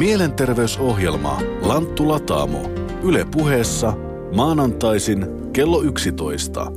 [0.00, 2.70] Mielenterveysohjelma Lanttu Lataamo.
[3.02, 3.92] Yle puheessa
[4.36, 6.72] maanantaisin kello 11.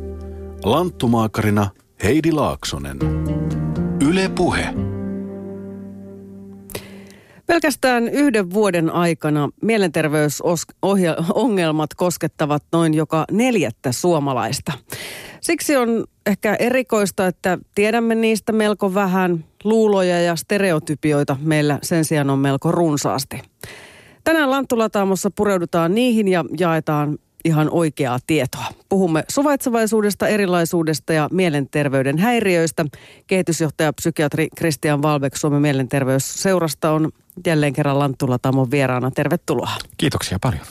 [0.64, 1.70] Lanttumaakarina
[2.04, 2.98] Heidi Laaksonen.
[4.10, 4.74] Yle puhe.
[7.46, 14.72] Pelkästään yhden vuoden aikana mielenterveysongelmat koskettavat noin joka neljättä suomalaista.
[15.42, 19.46] Siksi on ehkä erikoista, että tiedämme niistä melko vähän.
[19.64, 23.42] Luuloja ja stereotypioita meillä sen sijaan on melko runsaasti.
[24.24, 28.66] Tänään Lanttulataamossa pureudutaan niihin ja jaetaan ihan oikeaa tietoa.
[28.90, 32.86] Puhumme suvaitsevaisuudesta, erilaisuudesta ja mielenterveyden häiriöistä.
[33.28, 37.12] Kehitysjohtaja psykiatri Christian Valbeck Suomen mielenterveysseurasta on
[37.46, 39.12] jälleen kerran Lanttulataamon vieraana.
[39.12, 39.72] Tervetuloa.
[39.98, 40.64] Kiitoksia paljon.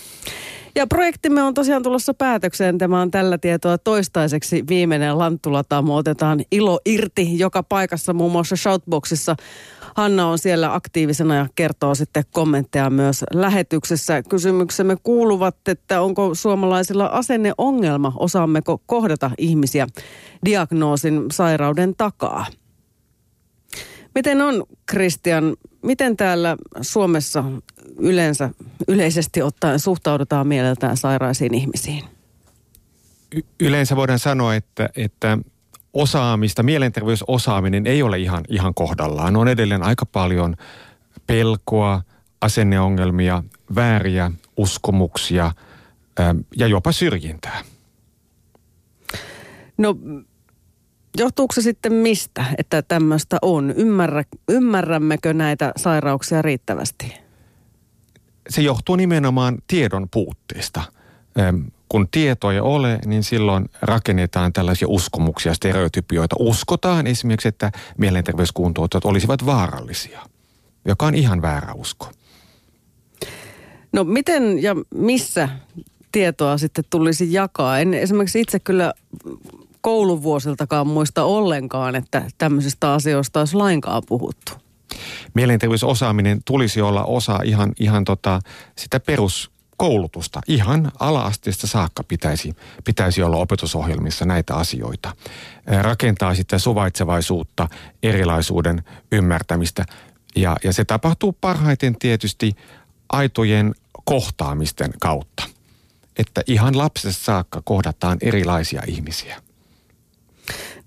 [0.74, 2.78] Ja projektimme on tosiaan tulossa päätökseen.
[2.78, 5.96] Tämä on tällä tietoa toistaiseksi viimeinen Lanttulatamo.
[5.96, 9.36] Otetaan ilo irti joka paikassa, muun muassa Shoutboxissa.
[9.96, 14.22] Hanna on siellä aktiivisena ja kertoo sitten kommentteja myös lähetyksessä.
[14.22, 19.86] Kysymyksemme kuuluvat, että onko suomalaisilla asenneongelma, osaammeko kohdata ihmisiä
[20.44, 22.46] diagnoosin sairauden takaa.
[24.14, 27.44] Miten on, Christian, miten täällä Suomessa
[27.98, 28.50] yleensä,
[28.88, 32.04] yleisesti ottaen suhtaudutaan mieleltään sairaisiin ihmisiin?
[33.34, 35.38] Y- yleensä voidaan sanoa, että, että
[35.92, 39.36] osaamista, mielenterveysosaaminen ei ole ihan, ihan kohdallaan.
[39.36, 40.56] On edelleen aika paljon
[41.26, 42.02] pelkoa,
[42.40, 43.42] asenneongelmia,
[43.74, 45.52] vääriä uskomuksia
[46.56, 47.64] ja jopa syrjintää.
[49.78, 49.96] No
[51.18, 53.70] Johtuuko se sitten mistä, että tämmöistä on?
[53.70, 57.14] Ymmärrä, ymmärrämmekö näitä sairauksia riittävästi?
[58.48, 60.82] Se johtuu nimenomaan tiedon puutteesta.
[61.88, 66.36] Kun tietoa ei ole, niin silloin rakennetaan tällaisia uskomuksia, stereotypioita.
[66.38, 70.20] Uskotaan esimerkiksi, että mielenterveyskuntoutujat olisivat vaarallisia,
[70.84, 72.10] joka on ihan väärä usko.
[73.92, 75.48] No miten ja missä
[76.12, 77.78] tietoa sitten tulisi jakaa?
[77.78, 78.92] En esimerkiksi itse kyllä
[79.82, 84.52] kouluvuosiltakaan muista ollenkaan, että tämmöisistä asioista olisi lainkaan puhuttu.
[85.34, 88.40] Mielenterveysosaaminen tulisi olla osa ihan, ihan tota,
[88.78, 90.40] sitä peruskoulutusta.
[90.48, 95.16] Ihan ala-asteesta saakka pitäisi, pitäisi olla opetusohjelmissa näitä asioita.
[95.82, 97.68] Rakentaa sitten suvaitsevaisuutta,
[98.02, 99.84] erilaisuuden ymmärtämistä.
[100.36, 102.52] Ja, ja se tapahtuu parhaiten tietysti
[103.12, 103.74] aitojen
[104.04, 105.42] kohtaamisten kautta.
[106.16, 109.42] Että ihan lapsesta saakka kohdataan erilaisia ihmisiä.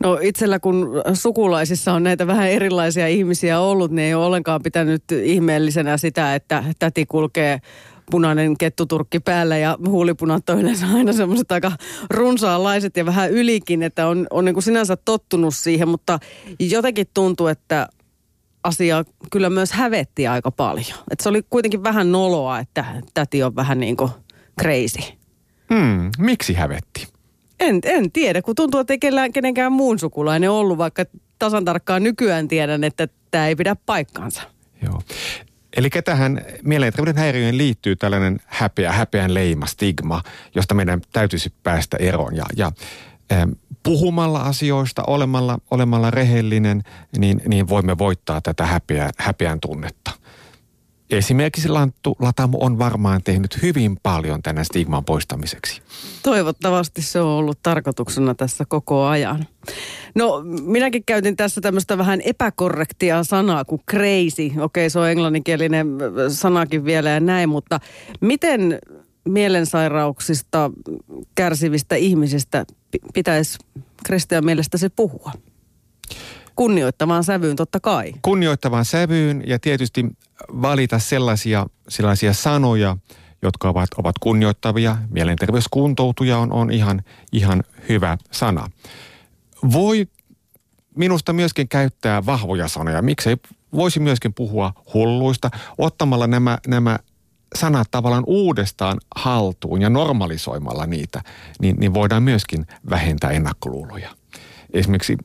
[0.03, 5.03] No itsellä kun sukulaisissa on näitä vähän erilaisia ihmisiä ollut, niin ei ole ollenkaan pitänyt
[5.11, 7.59] ihmeellisenä sitä, että täti kulkee
[8.11, 11.71] punainen kettuturkki päällä ja huulipunat on yleensä aina semmoiset aika
[12.09, 16.19] runsaanlaiset ja vähän ylikin, että on, on niin kuin sinänsä tottunut siihen, mutta
[16.59, 17.87] jotenkin tuntuu, että
[18.63, 20.99] asia kyllä myös hävetti aika paljon.
[21.11, 24.11] Että se oli kuitenkin vähän noloa, että täti on vähän niin kuin
[24.61, 25.13] crazy.
[25.73, 27.14] Hmm, miksi hävetti?
[27.59, 31.05] En, en tiedä, kun tuntuu, että ei kellään, kenenkään muun sukulainen ollut, vaikka
[31.39, 34.41] tasan tarkkaan nykyään tiedän, että tämä ei pidä paikkaansa.
[34.81, 35.01] Joo.
[35.77, 40.21] Eli tähän mielenterveyden häiriöön liittyy tällainen häpeä, häpeän leima, stigma,
[40.55, 42.35] josta meidän täytyisi päästä eroon.
[42.35, 42.71] Ja, ja
[43.31, 43.49] ähm,
[43.83, 46.83] puhumalla asioista, olemalla, olemalla rehellinen,
[47.17, 50.11] niin, niin voimme voittaa tätä häpeä, häpeän tunnetta.
[51.09, 55.81] Esimerkiksi Lanttu Latamo on varmaan tehnyt hyvin paljon tänä stigman poistamiseksi.
[56.23, 59.45] Toivottavasti se on ollut tarkoituksena tässä koko ajan.
[60.15, 64.61] No minäkin käytin tässä tämmöistä vähän epäkorrektia sanaa kuin crazy.
[64.61, 65.87] Okei, se on englanninkielinen
[66.29, 67.79] sanakin vielä ja näin, mutta
[68.21, 68.79] miten
[69.25, 70.71] mielensairauksista
[71.35, 72.65] kärsivistä ihmisistä
[73.13, 73.57] pitäisi
[74.05, 75.31] Kristian mielestä se puhua?
[76.55, 78.13] Kunnioittavaan sävyyn totta kai.
[78.21, 80.05] Kunnioittavaan sävyyn ja tietysti
[80.49, 82.97] valita sellaisia, sellaisia sanoja,
[83.41, 84.97] jotka ovat, ovat kunnioittavia.
[85.09, 87.01] Mielenterveyskuntoutuja on, on ihan,
[87.31, 88.69] ihan hyvä sana.
[89.71, 90.07] Voi
[90.95, 93.01] minusta myöskin käyttää vahvoja sanoja.
[93.01, 93.37] Miksei
[93.73, 96.99] voisi myöskin puhua hulluista ottamalla nämä, nämä
[97.55, 101.21] sanat tavallaan uudestaan haltuun ja normalisoimalla niitä,
[101.61, 104.09] niin, niin voidaan myöskin vähentää ennakkoluuloja.
[104.73, 105.17] Esimerkiksi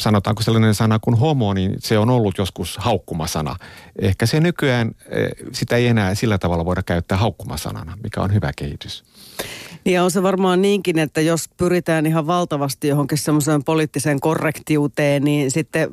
[0.00, 3.56] sanotaanko sellainen sana kuin homo, niin se on ollut joskus haukkumasana.
[3.98, 8.50] Ehkä se nykyään, eh, sitä ei enää sillä tavalla voida käyttää haukkumasanana, mikä on hyvä
[8.56, 9.04] kehitys.
[9.84, 15.50] Ja on se varmaan niinkin, että jos pyritään ihan valtavasti johonkin semmoiseen poliittiseen korrektiuteen, niin
[15.50, 15.90] sitten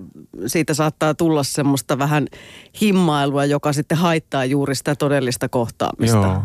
[0.47, 2.27] siitä saattaa tulla semmoista vähän
[2.81, 6.17] himmailua, joka sitten haittaa juuri sitä todellista kohtaamista.
[6.17, 6.43] Joo.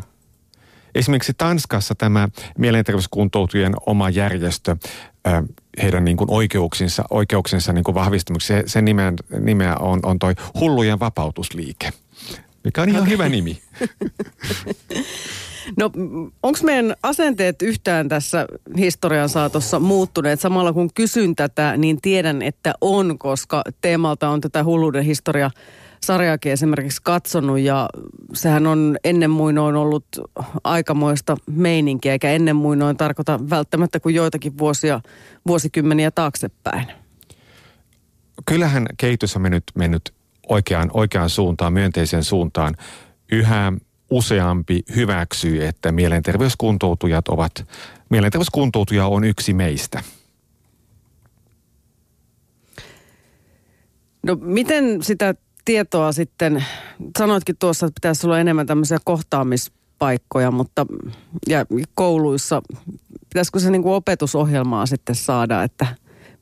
[0.96, 2.28] Esimerkiksi Tanskassa tämä
[2.58, 4.76] mielenterveyskuntoutujien oma järjestö,
[5.82, 10.34] heidän niin kuin oikeuksinsa, oikeuksinsa niin kuin vahvistamiseksi, se, sen nimeä, nimeä on, on toi
[10.60, 11.90] hullujen vapautusliike.
[12.64, 13.58] mikä on ihan hyvä nimi.
[15.76, 15.90] No
[16.42, 18.46] onko meidän asenteet yhtään tässä
[18.76, 20.40] historian saatossa muuttuneet?
[20.40, 25.50] Samalla kun kysyn tätä, niin tiedän, että on, koska teemalta on tätä hulluuden historia
[26.06, 27.88] sarjaakin esimerkiksi katsonut ja
[28.34, 30.06] sehän on ennen muinoin ollut
[30.64, 35.00] aikamoista meininkiä, eikä ennen muinoin tarkoita välttämättä kuin joitakin vuosia,
[35.46, 36.86] vuosikymmeniä taaksepäin.
[38.46, 40.14] Kyllähän kehitys on mennyt, mennyt
[40.48, 42.74] oikeaan, oikeaan suuntaan, myönteiseen suuntaan.
[43.32, 43.72] Yhä
[44.10, 47.66] useampi hyväksyy, että mielenterveyskuntoutujat ovat,
[48.08, 50.02] mielenterveyskuntoutuja on yksi meistä.
[54.22, 55.34] No miten sitä
[55.66, 56.64] tietoa sitten,
[57.18, 60.86] sanoitkin tuossa, että pitäisi olla enemmän tämmöisiä kohtaamispaikkoja, mutta
[61.48, 62.62] ja kouluissa,
[63.28, 65.86] pitäisikö se niin kuin opetusohjelmaa sitten saada, että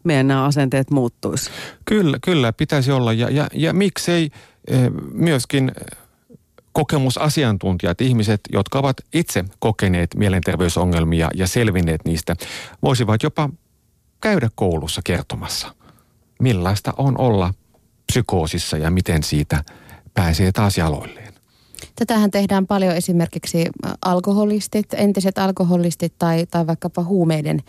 [0.04, 1.50] meidän nämä asenteet muuttuisi?
[1.84, 4.30] Kyllä, kyllä pitäisi olla ja, ja, ja miksei
[4.68, 5.72] eh, myöskin
[6.72, 12.36] kokemusasiantuntijat, ihmiset, jotka ovat itse kokeneet mielenterveysongelmia ja selvinneet niistä,
[12.82, 13.50] voisivat jopa
[14.20, 15.74] käydä koulussa kertomassa,
[16.40, 17.54] millaista on olla
[18.14, 19.64] psykoosissa ja miten siitä
[20.14, 21.34] pääsee taas jaloilleen.
[21.96, 23.66] Tätähän tehdään paljon esimerkiksi
[24.04, 27.62] alkoholistit, entiset alkoholistit tai, tai vaikkapa huumeiden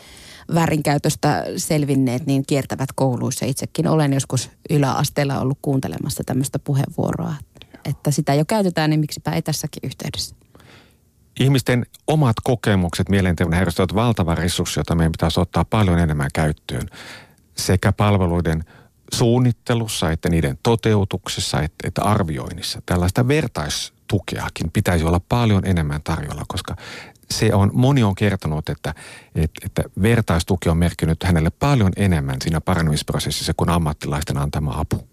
[0.54, 3.46] väärinkäytöstä selvinneet, niin kiertävät kouluissa.
[3.46, 7.34] Itsekin olen joskus yläasteella ollut kuuntelemassa tämmöistä puheenvuoroa,
[7.86, 10.36] että sitä jo käytetään, niin miksipä ei tässäkin yhteydessä.
[11.40, 16.88] Ihmisten omat kokemukset mielenterveyden häiriöstä ovat valtava resurssi, jota meidän pitäisi ottaa paljon enemmän käyttöön
[17.58, 18.64] sekä palveluiden
[19.14, 22.82] suunnittelussa, että niiden toteutuksessa, että, että arvioinnissa.
[22.86, 26.76] Tällaista vertaistukeakin pitäisi olla paljon enemmän tarjolla, koska
[27.32, 28.94] se on, moni on kertonut, että,
[29.36, 35.08] että, että vertaistuki on merkinnyt hänelle paljon enemmän siinä parannumisprosessissa kuin ammattilaisten antama apu.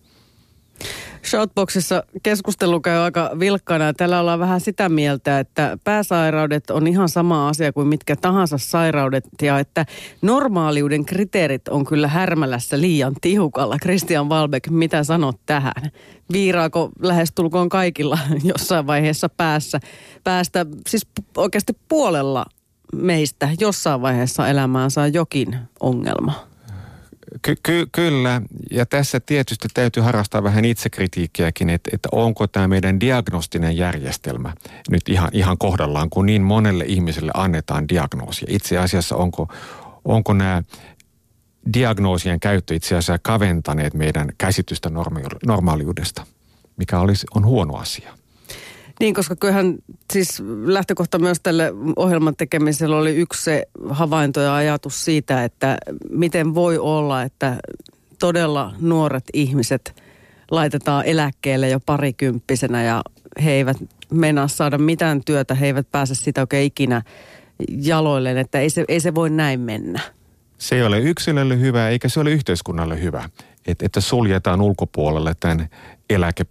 [1.32, 3.92] Shoutboxissa keskustelu käy aika vilkkana.
[3.92, 9.24] Täällä ollaan vähän sitä mieltä, että pääsairaudet on ihan sama asia kuin mitkä tahansa sairaudet
[9.42, 9.86] ja että
[10.22, 13.76] normaaliuden kriteerit on kyllä härmälässä liian tiukalla.
[13.82, 15.90] Christian Valbeck, mitä sanot tähän?
[16.32, 18.18] Viiraako lähestulkoon kaikilla
[18.52, 19.80] jossain vaiheessa päässä,
[20.24, 21.06] päästä, siis
[21.36, 22.44] oikeasti puolella
[22.92, 26.51] meistä jossain vaiheessa elämään saa jokin ongelma?
[27.42, 33.00] Ky- ky- kyllä, ja tässä tietysti täytyy harrastaa vähän itsekritiikkiäkin, että, että onko tämä meidän
[33.00, 34.52] diagnostinen järjestelmä
[34.90, 38.48] nyt ihan, ihan kohdallaan, kun niin monelle ihmiselle annetaan diagnoosia.
[38.50, 39.48] Itse asiassa onko,
[40.04, 40.62] onko nämä
[41.74, 44.90] diagnoosien käyttö itse asiassa kaventaneet meidän käsitystä
[45.46, 46.26] normaaliudesta,
[46.76, 48.21] mikä olisi, on huono asia.
[49.00, 49.78] Niin, koska kyllähän
[50.12, 55.78] siis lähtökohta myös tälle ohjelman tekemiselle oli yksi se havainto ja ajatus siitä, että
[56.10, 57.56] miten voi olla, että
[58.18, 60.02] todella nuoret ihmiset
[60.50, 63.02] laitetaan eläkkeelle jo parikymppisenä ja
[63.44, 63.76] he eivät
[64.10, 67.02] meinaa saada mitään työtä, he eivät pääse sitä oikein ikinä
[67.68, 70.00] jaloilleen, että ei se, ei se voi näin mennä.
[70.58, 73.28] Se ei ole yksilölle hyvä eikä se ole yhteiskunnalle hyvä,
[73.66, 75.68] että, että suljetaan ulkopuolelle tämän
[76.10, 76.46] eläke,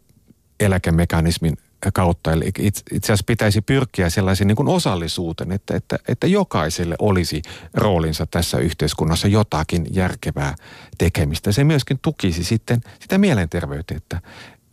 [0.60, 1.58] eläkemekanismin
[1.94, 2.32] kautta.
[2.32, 7.42] Eli itse asiassa pitäisi pyrkiä sellaisen niin osallisuuteen, että, että, että jokaiselle olisi
[7.74, 10.56] roolinsa tässä yhteiskunnassa jotakin järkevää
[10.98, 11.52] tekemistä.
[11.52, 14.22] Se myöskin tukisi sitten sitä mielenterveyttä, että,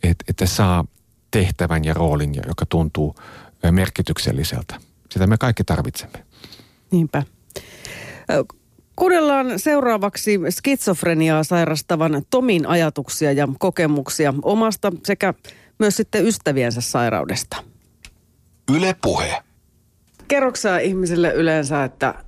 [0.03, 0.85] että, että saa
[1.31, 3.15] tehtävän ja roolin, joka tuntuu
[3.71, 4.75] merkitykselliseltä.
[5.09, 6.25] Sitä me kaikki tarvitsemme.
[6.91, 7.23] Niinpä.
[8.95, 15.33] Kuunnellaan seuraavaksi skitsofreniaa sairastavan Tomin ajatuksia ja kokemuksia omasta sekä
[15.79, 17.63] myös sitten ystäviensä sairaudesta.
[18.75, 19.43] Yle Puhe.
[20.27, 22.23] Kerroksä ihmisille yleensä, että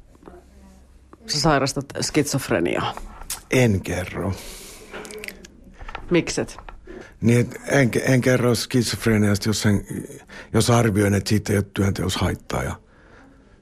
[1.27, 2.95] sä sairastat skitsofreniaa?
[3.51, 4.33] En kerro.
[6.11, 6.57] Mikset?
[7.21, 9.85] Niin, en, en kerro skitsofreniasta, jos, en,
[10.53, 12.75] jos arvioin, että siitä ei ole työnteos haittaa ja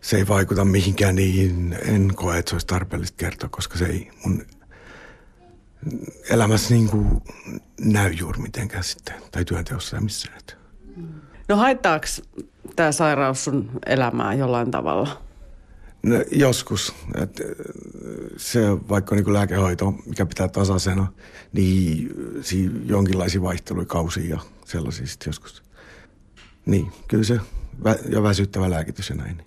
[0.02, 4.12] se ei vaikuta mihinkään, niin en koe, että se olisi tarpeellista kertoa, koska se ei
[4.26, 4.46] mun
[6.30, 7.22] elämässä niin kuin
[7.82, 10.40] näy juuri mitenkään sitten, tai työnteossa ja missään.
[11.48, 12.06] No haittaako
[12.76, 15.22] tämä sairaus sun elämää jollain tavalla?
[16.04, 16.94] No, joskus.
[17.22, 17.42] Et,
[18.38, 18.60] se
[18.90, 21.08] vaikka niin lääkehoito, mikä pitää tasaisena,
[21.54, 22.10] niin
[22.42, 25.64] siinä jonkinlaisia vaihteluja kausia ja sellaisia sitten joskus.
[26.66, 27.40] Niin, kyllä se
[27.84, 29.44] vä- ja väsyttävä lääkitys ja näin.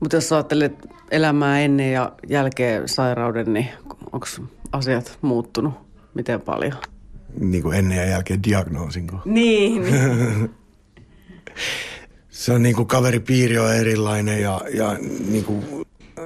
[0.00, 3.68] Mutta jos ajattelet elämää ennen ja jälkeen sairauden, niin
[4.12, 4.26] onko
[4.72, 5.74] asiat muuttunut?
[6.14, 6.72] Miten paljon?
[7.40, 9.06] Niin kuin ennen ja jälkeen diagnoosin.
[9.24, 9.82] Niin.
[9.82, 10.50] niin.
[12.28, 14.96] se on niin kuin kaveripiiri on erilainen ja, ja
[15.30, 15.64] niin kuin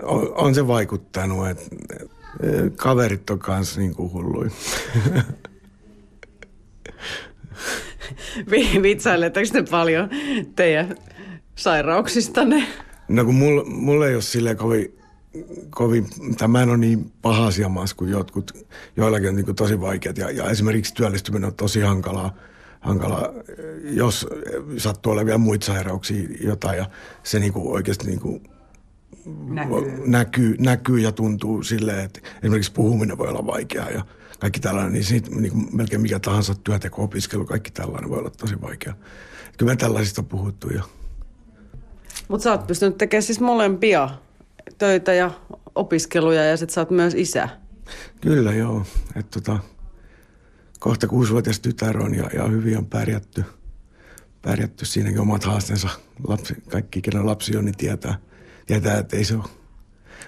[0.03, 1.65] on, on se vaikuttanut, että
[2.77, 4.53] kaverit on kanssa niin kuin hulluin.
[8.51, 10.11] Vi- Vitsailetteko te paljon
[10.57, 10.97] teidän
[11.55, 12.67] sairauksistanne?
[13.09, 14.99] No kun mulla, mulla ei ole silleen kovin,
[15.71, 16.07] kovin
[16.39, 20.31] tai mä en ole niin pahasia maassa kuin jotkut, joillakin on niin tosi vaikeat ja,
[20.31, 22.35] ja esimerkiksi työllistyminen on tosi hankalaa,
[22.81, 23.29] hankalaa
[23.83, 24.27] jos
[24.79, 26.87] sattuu olemaan vielä muita sairauksia jotain ja
[27.23, 28.43] se niin kuin oikeasti niin kuin
[29.49, 30.03] Näkyy.
[30.07, 34.05] näkyy, näkyy ja tuntuu silleen, että esimerkiksi puhuminen voi olla vaikeaa ja
[34.39, 38.31] kaikki tällainen, niin, siitä, niin kuin melkein mikä tahansa työteko, opiskelu, kaikki tällainen voi olla
[38.31, 38.97] tosi vaikeaa.
[39.59, 40.83] Kyllä me tällaisista on puhuttu jo.
[42.29, 44.11] Mutta sä oot pystynyt tekemään siis molempia
[44.79, 45.31] töitä ja
[45.75, 47.49] opiskeluja ja sit sä oot myös isä.
[48.21, 49.59] Kyllä joo, että tota,
[50.79, 53.45] kohta kuusivuotias tytär on ja, ja hyvin on pärjätty.
[54.43, 55.89] Pärjätty siinäkin omat haasteensa.
[56.29, 58.19] Lapsi, kaikki, kenen lapsi on, niin tietää,
[58.67, 59.45] tietää että ei se ole.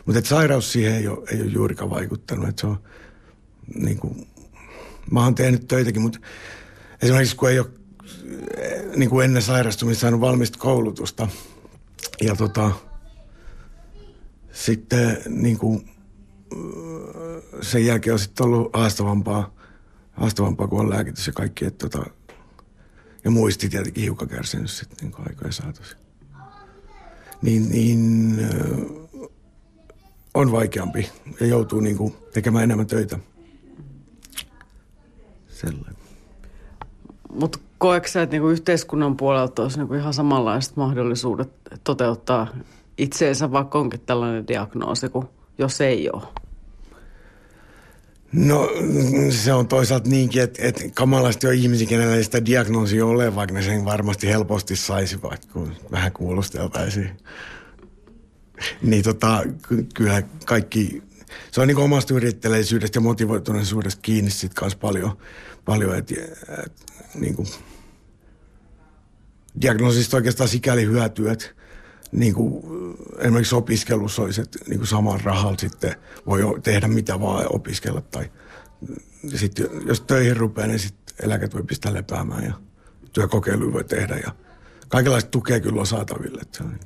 [0.07, 2.49] Mutta sairaus siihen ei ole, ei ole juurikaan vaikuttanut.
[2.49, 2.79] Että se on,
[3.75, 4.27] niin kuin,
[5.11, 6.19] mä oon tehnyt töitäkin, mutta
[7.03, 7.71] esimerkiksi kun ei ole
[8.97, 11.29] niin kuin ennen sairastumista saanut valmista koulutusta.
[12.23, 12.71] Ja tota,
[14.57, 15.91] sitten niin kuin,
[17.63, 19.55] sen jälkeen on sitten ollut haastavampaa,
[20.13, 21.65] haastavampaa kuin on lääkitys ja kaikki.
[21.65, 22.11] Että tota,
[23.25, 25.97] ja muisti tietenkin hiukan kärsinyt sitten niin aikojen saatossa.
[27.43, 28.37] Niin, niin
[30.35, 31.11] on vaikeampi
[31.41, 33.19] ja joutuu niin kuin tekemään enemmän töitä.
[35.49, 35.97] Sellainen.
[37.33, 41.51] Mutta koetko sä, että niinku yhteiskunnan puolelta olisi niinku ihan samanlaiset mahdollisuudet
[41.85, 42.47] toteuttaa
[42.99, 45.27] itseensä, vaikka onkin tällainen diagnoosi, kuin
[45.59, 46.23] jos ei ole?
[48.33, 48.69] No
[49.31, 53.55] se on toisaalta niinkin, että, että kamalasti on ihmisiä, kenellä ei sitä diagnoosia ole, vaikka
[53.55, 57.11] ne sen varmasti helposti saisivat, kun vähän kuulusteltaisiin.
[58.83, 61.03] Niin tota, ky- kyllä kaikki,
[61.51, 65.17] se on niin omasta yritteleisyydestä ja motivoituneisuudesta kiinni sitten kanssa paljon,
[65.65, 66.15] paljon että
[66.65, 66.73] et,
[67.15, 67.49] niin kuin,
[69.61, 71.47] diagnoosista oikeastaan sikäli hyötyy, että
[72.13, 72.65] niin kuin,
[73.19, 75.95] esimerkiksi opiskelussa olisi, että niin kuin saman rahalla sitten
[76.27, 78.01] voi tehdä mitä vaan ja opiskella.
[78.01, 78.31] Tai
[79.35, 82.53] sitten jos töihin rupeaa, niin sitten eläket voi pistää lepäämään ja
[83.13, 84.17] työkokeiluja voi tehdä.
[84.17, 84.33] Ja
[84.89, 86.41] kaikenlaista tukea kyllä on saataville.
[86.41, 86.79] Että se on,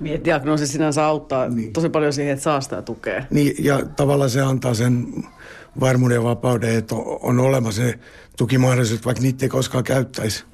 [0.00, 1.72] Niin, että diagnoosi sinänsä auttaa niin.
[1.72, 3.24] tosi paljon siihen, että saa sitä tukea.
[3.30, 5.06] niin, ja tavallaan se antaa sen
[5.80, 7.98] varmuuden ja vapauden, että on, on olemassa se
[8.36, 10.44] tukimahdollisuus, vaikka niitä ei koskaan käyttäisi.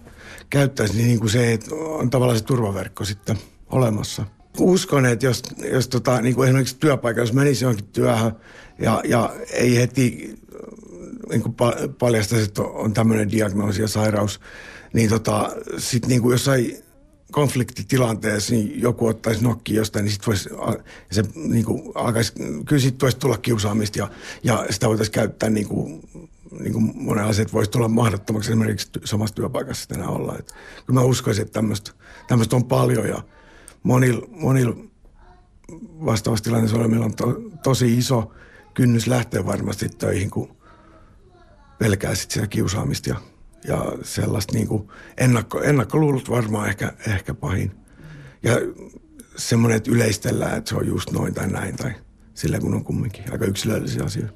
[0.51, 3.39] Käyttäisi, niin, niin kuin se, että on tavallaan se turvaverkko sitten
[3.75, 4.25] olemassa.
[4.61, 8.33] Uskon, että jos, jos tota, niin kuin esimerkiksi työpaikka, jos menisi johonkin työhön
[8.79, 10.35] ja, ja ei heti
[11.31, 14.41] niin kuin pa- paljastaisi, että on tämmöinen diagnoosi ja sairaus,
[14.93, 16.77] niin tota, sitten niin kuin jossain
[17.33, 20.49] konfliktitilanteessa niin joku ottaisi nokki jostain, niin sitten voisi,
[21.11, 22.33] se niin kuin alkaisi,
[22.67, 24.11] kyllä sitten voisi tulla kiusaamista ja,
[24.43, 26.09] ja sitä voitaisiin käyttää niin kuin,
[26.61, 30.37] niin kuin monen asiat voisi tulla mahdottomaksi esimerkiksi samassa työpaikassa sitten enää olla.
[30.39, 30.55] Et
[30.87, 31.61] kyllä mä uskoisin, että
[32.29, 33.23] tämmöistä on paljon ja
[33.85, 34.73] monilla monil
[36.05, 38.33] vastaavassa tilanteessa olevilla on to, tosi iso
[38.75, 40.57] kynnys lähteä varmasti töihin, kun
[41.79, 43.17] pelkää sitten sitä kiusaamista ja,
[43.69, 44.89] ja sellaista niin kuin
[45.19, 47.73] ennakko, ennakkoluulut varmaan ehkä, ehkä pahin.
[48.43, 48.53] Ja
[49.37, 51.93] semmoinen, että yleistellään, että se on just noin tai näin tai
[52.35, 54.35] sillä kun on kumminkin aika yksilöllisiä asioita.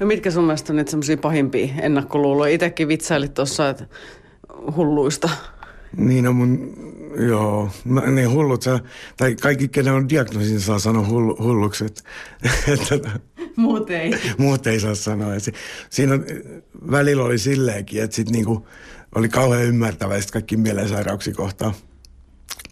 [0.00, 2.54] No mitkä sun mielestä on nyt semmoisia pahimpia ennakkoluuloja?
[2.54, 3.86] Itsekin vitsailit tuossa, että
[4.76, 5.30] hulluista.
[5.96, 6.74] Niin on mun,
[7.28, 8.80] joo, mä, niin hullut, sä,
[9.16, 12.02] tai kaikki, kenen on diagnoosin, saa sanoa hullu, hulluksi, että,
[12.72, 13.10] että
[13.56, 14.14] Muut ei.
[14.38, 15.38] muut ei saa sanoa.
[15.38, 15.52] Se,
[15.90, 16.24] siinä on,
[16.90, 18.68] välillä oli silleenkin, että sit niinku
[19.14, 21.74] oli kauhean ymmärtäväistä kaikki mielensairauksia kohtaan.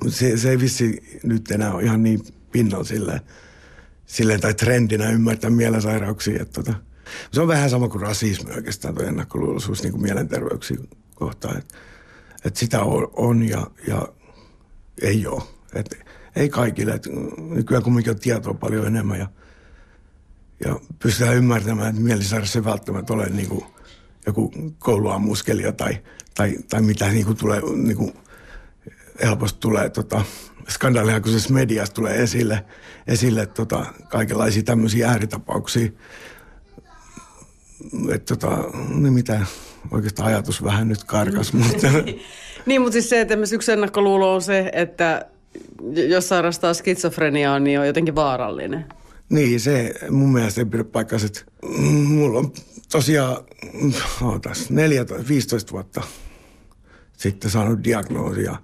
[0.05, 2.21] Mutta se, se ei vissi nyt enää ole ihan niin
[2.53, 3.21] pinnalla silleen,
[4.07, 6.43] silleen tai trendinä ymmärtää mielensairauksia.
[6.43, 6.75] Että tota,
[7.33, 10.77] se on vähän sama kuin rasismi oikeastaan, tuo ennakkoluuloisuus niin kuin mielenterveyksiä
[11.15, 11.59] kohtaan.
[11.59, 11.75] Että
[12.45, 14.09] et sitä on, on ja, ja
[15.03, 15.43] ei ole.
[15.75, 15.99] Et
[16.37, 16.93] ei kaikille.
[16.93, 17.09] Et
[17.39, 19.29] nykyään kumminkin on tietoa paljon enemmän ja,
[20.65, 23.65] ja pystytään ymmärtämään, että mielisairaus ei välttämättä ole niin kuin
[24.27, 25.99] joku kouluammuskelija tai,
[26.35, 28.13] tai, tai mitä niin kuin tulee, niin kuin
[29.23, 30.25] helposti tulee tota,
[30.69, 32.65] skandaalihakuisessa mediassa tulee esille,
[33.07, 35.91] esille tota, kaikenlaisia tämmöisiä ääritapauksia.
[38.11, 38.59] Että tota,
[38.89, 39.47] niin mitä,
[39.91, 41.89] oikeastaan ajatus vähän nyt karkas, mutta
[42.67, 45.27] Niin, mutta siis se, että yksi ennakkoluulo on se, että
[46.09, 48.85] jos sairastaa skitsofreniaa, niin on jotenkin vaarallinen.
[49.29, 51.41] Niin, se mun mielestä ei pidä paikkansa, että
[52.09, 52.53] mulla on
[52.93, 53.37] tosiaan,
[54.23, 56.03] ootas, 14, 15 vuotta
[57.17, 58.57] sitten saanut diagnoosia.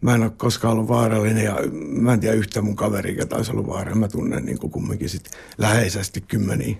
[0.00, 3.50] Mä en ole koskaan ollut vaarallinen ja mä en tiedä yhtä mun kaveri, ketä olisi
[3.50, 3.98] ollut vaarallinen.
[3.98, 6.76] Mä tunnen niin kuin kumminkin sit läheisesti kymmeniä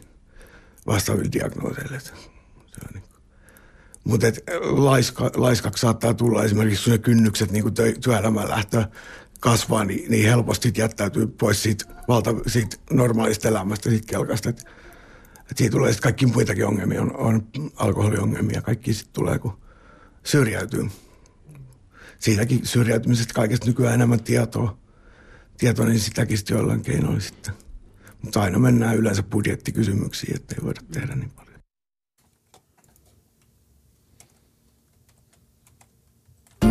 [0.87, 1.97] vastaaville diagnooseille.
[1.97, 3.23] että Se on niin kuin.
[4.05, 4.27] Mutta
[4.63, 8.85] laiska, laiskaksi saattaa tulla esimerkiksi, ne kynnykset niin kuin työelämään lähtö
[9.41, 14.49] kasvaa, niin, niin helposti jättäytyy pois siitä, valta, siitä normaalista elämästä, siitä kelkasta.
[14.49, 14.65] Et,
[15.51, 19.59] et siitä tulee sitten kaikki muitakin ongelmia, on, on alkoholiongelmia, kaikki sitten tulee, kun
[20.25, 20.89] syrjäytyy.
[22.19, 24.79] Siitäkin syrjäytymisestä kaikesta nykyään enemmän tietoa,
[25.59, 27.55] tietoa niin sitäkin sitten jollain keinoin sitten.
[28.23, 31.42] Mutta aina mennään yleensä budjettikysymyksiin, ettei voida tehdä niin paljon.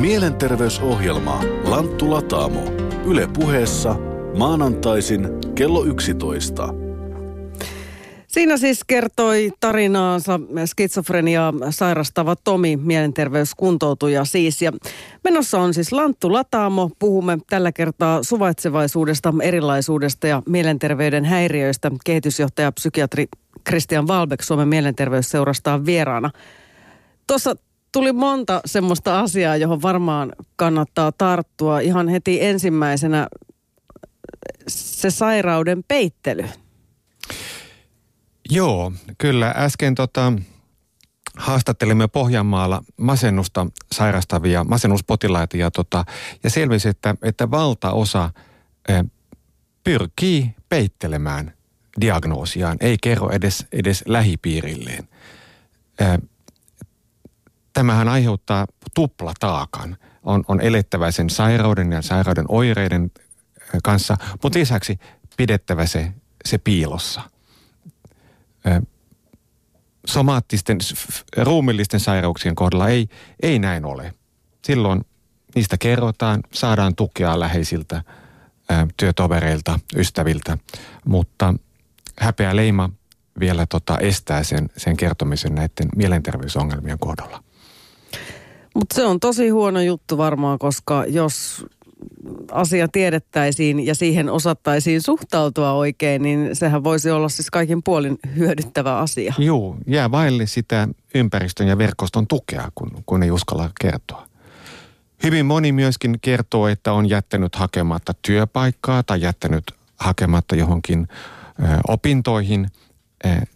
[0.01, 2.63] Mielenterveysohjelma Lanttu Lataamo.
[3.05, 3.95] Yle puheessa
[4.37, 6.73] maanantaisin kello 11.
[8.27, 14.61] Siinä siis kertoi tarinaansa skitsofreniaa sairastava Tomi, mielenterveyskuntoutuja siis.
[14.61, 14.71] Ja
[15.23, 16.89] menossa on siis Lanttu Lataamo.
[16.99, 21.91] Puhumme tällä kertaa suvaitsevaisuudesta, erilaisuudesta ja mielenterveyden häiriöistä.
[22.05, 23.27] Kehitysjohtaja psykiatri
[23.67, 26.31] Christian Valbeck Suomen mielenterveysseurasta on vieraana.
[27.27, 27.55] Tuossa
[27.91, 31.79] tuli monta semmoista asiaa, johon varmaan kannattaa tarttua.
[31.79, 33.27] Ihan heti ensimmäisenä
[34.67, 36.45] se sairauden peittely.
[38.49, 39.53] Joo, kyllä.
[39.57, 40.33] Äsken tota,
[41.37, 46.05] haastattelimme Pohjanmaalla masennusta sairastavia masennuspotilaita ja, tota,
[46.43, 48.29] ja selvisi, että, että valtaosa
[48.87, 48.93] e,
[49.83, 51.53] pyrkii peittelemään
[52.01, 55.07] diagnoosiaan, ei kerro edes, edes lähipiirilleen.
[55.99, 56.05] E,
[57.73, 59.97] tämähän aiheuttaa tuplataakan.
[60.23, 63.11] On, on elettävä sen sairauden ja sairauden oireiden
[63.83, 64.99] kanssa, mutta lisäksi
[65.37, 66.13] pidettävä se,
[66.45, 67.21] se piilossa.
[70.05, 70.77] Somaattisten,
[71.37, 73.09] ruumillisten sairauksien kohdalla ei,
[73.43, 74.13] ei näin ole.
[74.65, 75.05] Silloin
[75.55, 78.03] niistä kerrotaan, saadaan tukea läheisiltä,
[78.97, 80.57] työtovereilta, ystäviltä,
[81.05, 81.53] mutta
[82.19, 82.89] häpeä leima
[83.39, 87.40] vielä tota estää sen, sen kertomisen näiden mielenterveysongelmien kohdalla.
[88.75, 91.65] Mutta se on tosi huono juttu varmaan, koska jos
[92.51, 98.97] asia tiedettäisiin ja siihen osattaisiin suhtautua oikein, niin sehän voisi olla siis kaikin puolin hyödyttävä
[98.97, 99.33] asia.
[99.37, 104.27] Joo, jää vaille sitä ympäristön ja verkoston tukea, kun, kun ei uskalla kertoa.
[105.23, 109.63] Hyvin moni myöskin kertoo, että on jättänyt hakematta työpaikkaa tai jättänyt
[109.99, 111.07] hakematta johonkin
[111.59, 112.67] ö, opintoihin–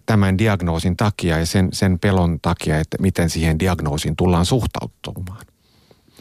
[0.06, 5.46] tämän diagnoosin takia ja sen, sen pelon takia, että miten siihen diagnoosiin tullaan suhtautumaan.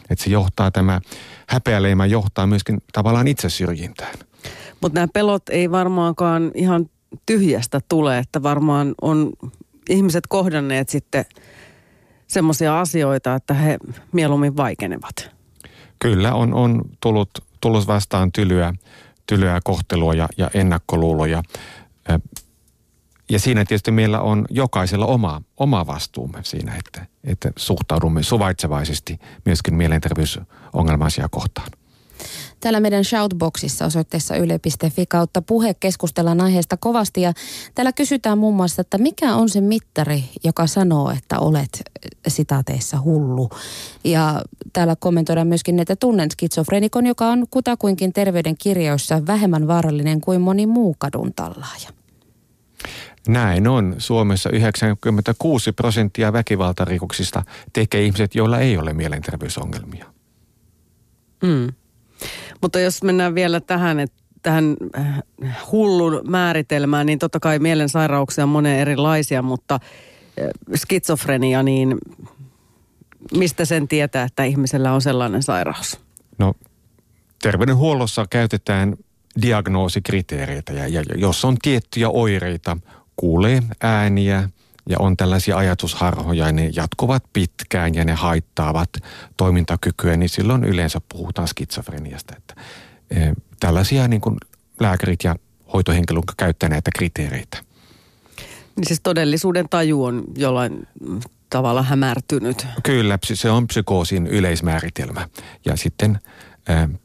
[0.09, 1.01] Että se johtaa tämä
[1.47, 4.13] häpeäleima johtaa myöskin tavallaan itsesyrjintään.
[4.81, 6.89] Mutta nämä pelot ei varmaankaan ihan
[7.25, 9.33] tyhjästä tule, että varmaan on
[9.89, 11.25] ihmiset kohdanneet sitten
[12.27, 13.77] semmoisia asioita, että he
[14.11, 15.31] mieluummin vaikenevat.
[15.99, 17.29] Kyllä, on, on tullut,
[17.61, 18.73] tullut vastaan tylyä,
[19.27, 21.43] tylyä kohtelua ja, ja ennakkoluuloja
[23.29, 29.75] ja siinä tietysti meillä on jokaisella oma, oma vastuumme siinä, että, että suhtaudumme suvaitsevaisesti myöskin
[29.75, 31.71] mielenterveysongelmaisia kohtaan.
[32.59, 37.33] Täällä meidän shoutboxissa osoitteessa yle.fi kautta puhe keskustellaan aiheesta kovasti ja
[37.75, 41.83] täällä kysytään muun muassa, että mikä on se mittari, joka sanoo, että olet
[42.27, 43.49] sitaateissa hullu.
[44.03, 44.41] Ja
[44.73, 50.65] täällä kommentoidaan myöskin, että tunnen skitsofrenikon, joka on kutakuinkin terveyden kirjoissa vähemmän vaarallinen kuin moni
[50.67, 52.04] muu kadun tallaaja.
[53.27, 53.95] Näin on.
[53.97, 60.05] Suomessa 96 prosenttia väkivaltarikoksista tekee ihmiset, joilla ei ole mielenterveysongelmia.
[61.43, 61.73] Mm.
[62.61, 65.23] Mutta jos mennään vielä tähän, että tähän äh,
[65.71, 71.97] hullun määritelmään, niin totta kai mielensairauksia on monen erilaisia, mutta äh, skitsofrenia, niin
[73.37, 75.99] mistä sen tietää, että ihmisellä on sellainen sairaus?
[76.37, 76.53] No
[77.41, 78.95] terveydenhuollossa käytetään
[79.41, 82.77] diagnoosikriteereitä ja, ja jos on tiettyjä oireita,
[83.15, 84.49] kuulee ääniä
[84.89, 88.89] ja on tällaisia ajatusharhoja ja ne jatkuvat pitkään ja ne haittaavat
[89.37, 92.33] toimintakykyä, niin silloin yleensä puhutaan skitsofreniasta.
[92.37, 92.55] Että,
[93.11, 94.37] e, tällaisia niin kuin
[94.79, 95.35] lääkärit ja
[95.73, 97.57] hoitohenkilö käyttää näitä kriteereitä.
[98.75, 100.87] Niin siis todellisuuden taju on jollain
[101.49, 102.67] tavalla hämärtynyt.
[102.83, 105.29] Kyllä, se on psykoosin yleismääritelmä.
[105.65, 106.19] Ja sitten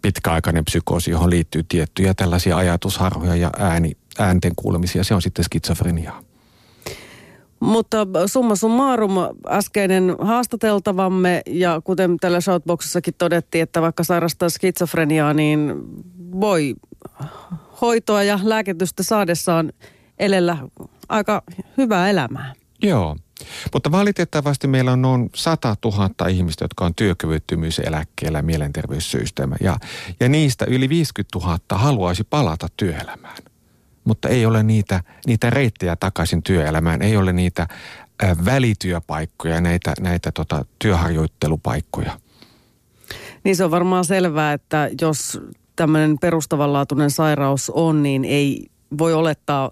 [0.02, 5.04] pitkäaikainen psykoosi, johon liittyy tiettyjä tällaisia ajatusharhoja ja ääni, äänten kuulemisia.
[5.04, 6.22] Se on sitten skitsofreniaa.
[7.60, 9.12] Mutta summa summarum,
[9.48, 15.72] äskeinen haastateltavamme ja kuten tällä shoutboxissakin todettiin, että vaikka sairastaa skitsofreniaa, niin
[16.40, 16.74] voi
[17.80, 19.72] hoitoa ja lääkitystä saadessaan
[20.18, 20.56] elellä
[21.08, 21.42] aika
[21.78, 22.54] hyvää elämää.
[22.82, 23.16] Joo.
[23.72, 29.48] Mutta valitettavasti meillä on noin 100 000 ihmistä, jotka on työkyvyttömyyseläkkeellä mielenterveyssyistä.
[29.60, 29.76] Ja,
[30.20, 33.36] ja niistä yli 50 000 haluaisi palata työelämään.
[34.10, 37.66] Mutta ei ole niitä, niitä reittejä takaisin työelämään, ei ole niitä
[38.44, 42.20] välityöpaikkoja, näitä, näitä tota, työharjoittelupaikkoja.
[43.44, 45.40] Niin se on varmaan selvää, että jos
[45.76, 48.66] tämmöinen perustavanlaatuinen sairaus on, niin ei
[48.98, 49.70] voi olettaa,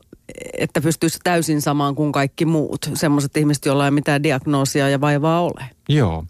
[0.58, 2.90] että pystyisi täysin samaan kuin kaikki muut.
[2.94, 5.64] Semmoiset ihmiset, joilla ei mitään diagnoosia ja vaivaa ole.
[5.88, 6.24] Joo,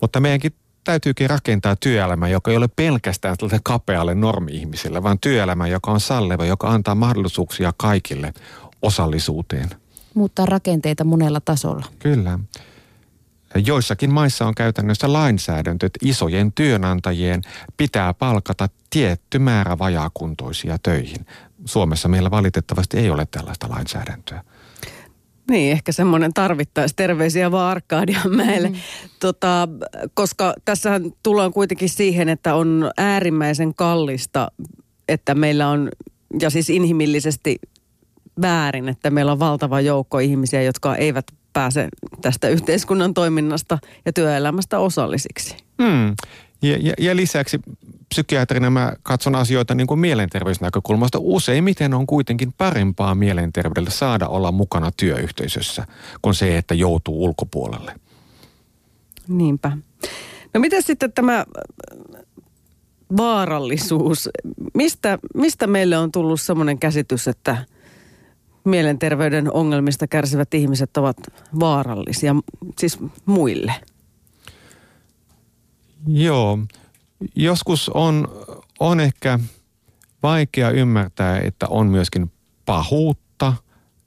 [0.00, 0.52] mutta meidänkin
[0.88, 6.44] täytyykin rakentaa työelämä, joka ei ole pelkästään tällaiselle kapealle normi-ihmiselle, vaan työelämä, joka on salleva,
[6.44, 8.32] joka antaa mahdollisuuksia kaikille
[8.82, 9.70] osallisuuteen.
[10.14, 11.86] Muuttaa rakenteita monella tasolla.
[11.98, 12.38] Kyllä.
[13.64, 17.42] Joissakin maissa on käytännössä lainsäädäntö, että isojen työnantajien
[17.76, 21.26] pitää palkata tietty määrä vajaakuntoisia töihin.
[21.64, 24.44] Suomessa meillä valitettavasti ei ole tällaista lainsäädäntöä.
[25.50, 26.96] Niin, ehkä semmoinen tarvittaisi.
[26.96, 28.68] Terveisiä vaan Arkadian mäelle.
[28.68, 28.76] Mm.
[29.20, 29.68] Tota,
[30.14, 34.48] koska tässä tullaan kuitenkin siihen, että on äärimmäisen kallista,
[35.08, 35.90] että meillä on,
[36.40, 37.56] ja siis inhimillisesti
[38.40, 41.88] väärin, että meillä on valtava joukko ihmisiä, jotka eivät pääse
[42.22, 45.56] tästä yhteiskunnan toiminnasta ja työelämästä osallisiksi.
[45.82, 46.14] Hmm.
[46.62, 47.60] Ja, ja, ja lisäksi
[48.08, 51.18] psykiatrina mä katson asioita niin kuin mielenterveysnäkökulmasta.
[51.20, 55.86] Useimmiten on kuitenkin parempaa mielenterveydelle saada olla mukana työyhteisössä
[56.22, 57.94] kuin se, että joutuu ulkopuolelle.
[59.28, 59.76] Niinpä.
[60.54, 61.44] No miten sitten tämä
[63.16, 64.28] vaarallisuus?
[64.74, 67.64] Mistä, mistä meille on tullut semmoinen käsitys, että
[68.64, 71.16] mielenterveyden ongelmista kärsivät ihmiset ovat
[71.60, 72.36] vaarallisia,
[72.78, 73.74] siis muille?
[76.12, 76.58] Joo,
[77.34, 78.28] joskus on,
[78.80, 79.38] on ehkä
[80.22, 82.32] vaikea ymmärtää, että on myöskin
[82.66, 83.54] pahuutta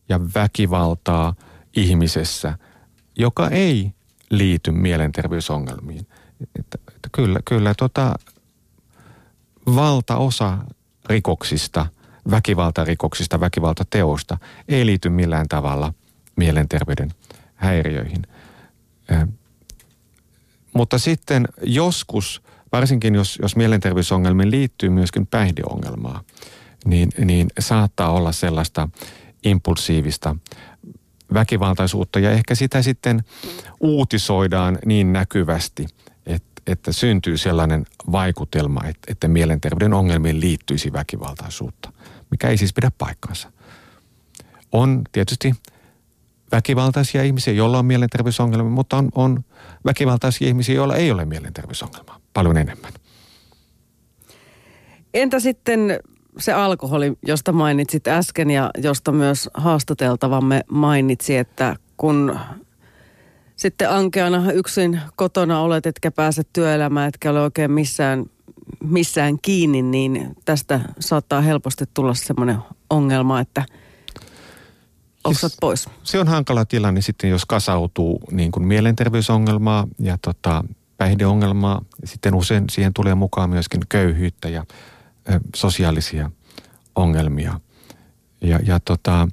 [0.09, 1.35] ja väkivaltaa
[1.75, 2.57] ihmisessä,
[3.17, 3.91] joka ei
[4.29, 6.07] liity mielenterveysongelmiin.
[6.59, 8.15] Että, että kyllä, kyllä tota,
[9.75, 10.57] valtaosa
[11.05, 11.85] rikoksista,
[12.31, 14.37] väkivaltarikoksista, väkivaltateosta
[14.67, 15.93] ei liity millään tavalla
[16.35, 17.11] mielenterveyden
[17.55, 18.27] häiriöihin.
[20.73, 26.23] Mutta sitten joskus, varsinkin jos, jos mielenterveysongelmiin liittyy myöskin päihdeongelmaa,
[26.85, 28.89] niin, niin saattaa olla sellaista
[29.43, 30.35] impulsiivista
[31.33, 33.23] väkivaltaisuutta ja ehkä sitä sitten
[33.79, 35.87] uutisoidaan niin näkyvästi,
[36.25, 41.93] että, että syntyy sellainen vaikutelma, että, että mielenterveyden ongelmiin liittyisi väkivaltaisuutta,
[42.31, 43.51] mikä ei siis pidä paikkansa.
[44.71, 45.53] On tietysti
[46.51, 49.43] väkivaltaisia ihmisiä, joilla on mielenterveysongelmia, mutta on, on
[49.85, 52.91] väkivaltaisia ihmisiä, joilla ei ole mielenterveysongelmaa paljon enemmän.
[55.13, 55.99] Entä sitten
[56.39, 62.39] se alkoholi, josta mainitsit äsken ja josta myös haastateltavamme mainitsi, että kun
[63.55, 68.25] sitten ankeana yksin kotona olet, etkä pääse työelämään, etkä ole oikein missään,
[68.83, 72.57] missään kiinni, niin tästä saattaa helposti tulla semmoinen
[72.89, 73.65] ongelma, että–
[75.23, 75.89] oksat pois.
[76.03, 80.63] Se on hankala tilanne sitten, jos kasautuu niin kuin mielenterveysongelmaa ja tota,
[80.97, 81.81] päihdeongelmaa.
[82.03, 84.65] Sitten usein siihen tulee mukaan myöskin köyhyyttä ja
[85.29, 86.31] ö, sosiaalisia
[86.95, 87.59] ongelmia.
[88.41, 89.27] Ja, ja tota,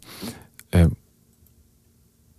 [0.74, 0.88] ö,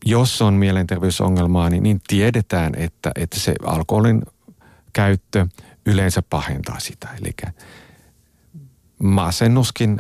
[0.06, 4.22] jos on mielenterveysongelmaa, niin, niin tiedetään, että, että se alkoholin
[4.94, 5.48] käyttö
[5.86, 7.08] yleensä pahentaa sitä.
[7.22, 7.54] Eli
[9.04, 9.98] masennuskin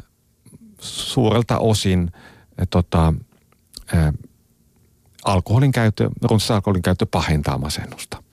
[0.79, 2.12] suurelta osin
[2.69, 3.13] tota,
[3.95, 4.13] ää,
[5.25, 8.23] alkoholin käyttö, runsas alkoholin käyttö pahentaa masennusta.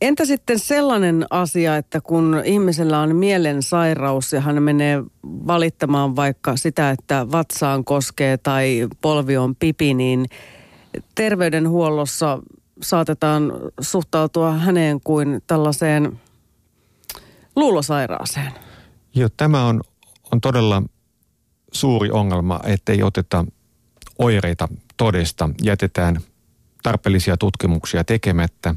[0.00, 6.90] Entä sitten sellainen asia, että kun ihmisellä on mielensairaus ja hän menee valittamaan vaikka sitä,
[6.90, 10.26] että vatsaan koskee tai polvi on pipi, niin
[11.14, 12.38] terveydenhuollossa
[12.82, 16.20] saatetaan suhtautua häneen kuin tällaiseen
[17.56, 18.52] luulosairaaseen?
[19.14, 19.80] Joo, tämä on,
[20.32, 20.82] on todella
[21.72, 23.44] suuri ongelma, ettei oteta
[24.18, 26.20] oireita todesta, jätetään
[26.82, 28.74] tarpeellisia tutkimuksia tekemättä.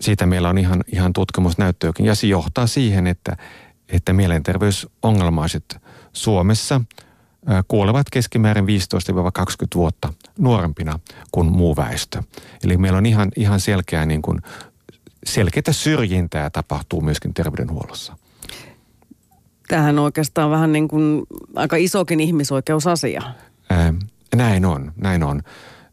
[0.00, 3.36] Siitä meillä on ihan, ihan tutkimusnäyttöäkin ja se johtaa siihen, että,
[3.88, 5.76] että mielenterveysongelmaiset
[6.12, 6.80] Suomessa
[7.68, 8.68] kuolevat keskimäärin 15-20
[9.74, 10.98] vuotta nuorempina
[11.30, 12.22] kuin muu väestö.
[12.64, 14.42] Eli meillä on ihan, ihan selkeää niin kuin,
[15.26, 18.16] selkeää syrjintää tapahtuu myöskin terveydenhuollossa.
[19.68, 21.22] Tähän oikeastaan vähän niin kuin
[21.54, 23.22] aika isokin ihmisoikeusasia.
[23.70, 23.94] Ää,
[24.36, 25.42] näin on, näin on.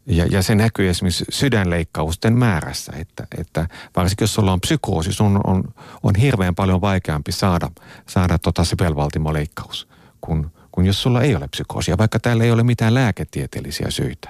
[0.05, 5.41] Ja, ja se näkyy esimerkiksi sydänleikkausten määrässä, että, että varsinkin jos sulla on psykoosi, sun
[5.43, 5.63] on,
[6.03, 7.69] on hirveän paljon vaikeampi saada,
[8.07, 9.87] saada tota sepelvaltimoleikkaus,
[10.21, 14.29] kun, kun jos sulla ei ole psykoosia, vaikka täällä ei ole mitään lääketieteellisiä syitä.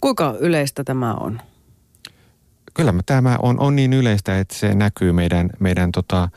[0.00, 1.40] Kuinka yleistä tämä on?
[2.74, 6.28] Kyllä tämä on, on niin yleistä, että se näkyy meidän, meidän tota,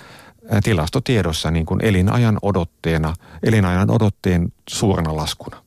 [0.64, 5.64] tilastotiedossa niin kuin elinajan odotteena, elinajan odotteen suurena laskuna.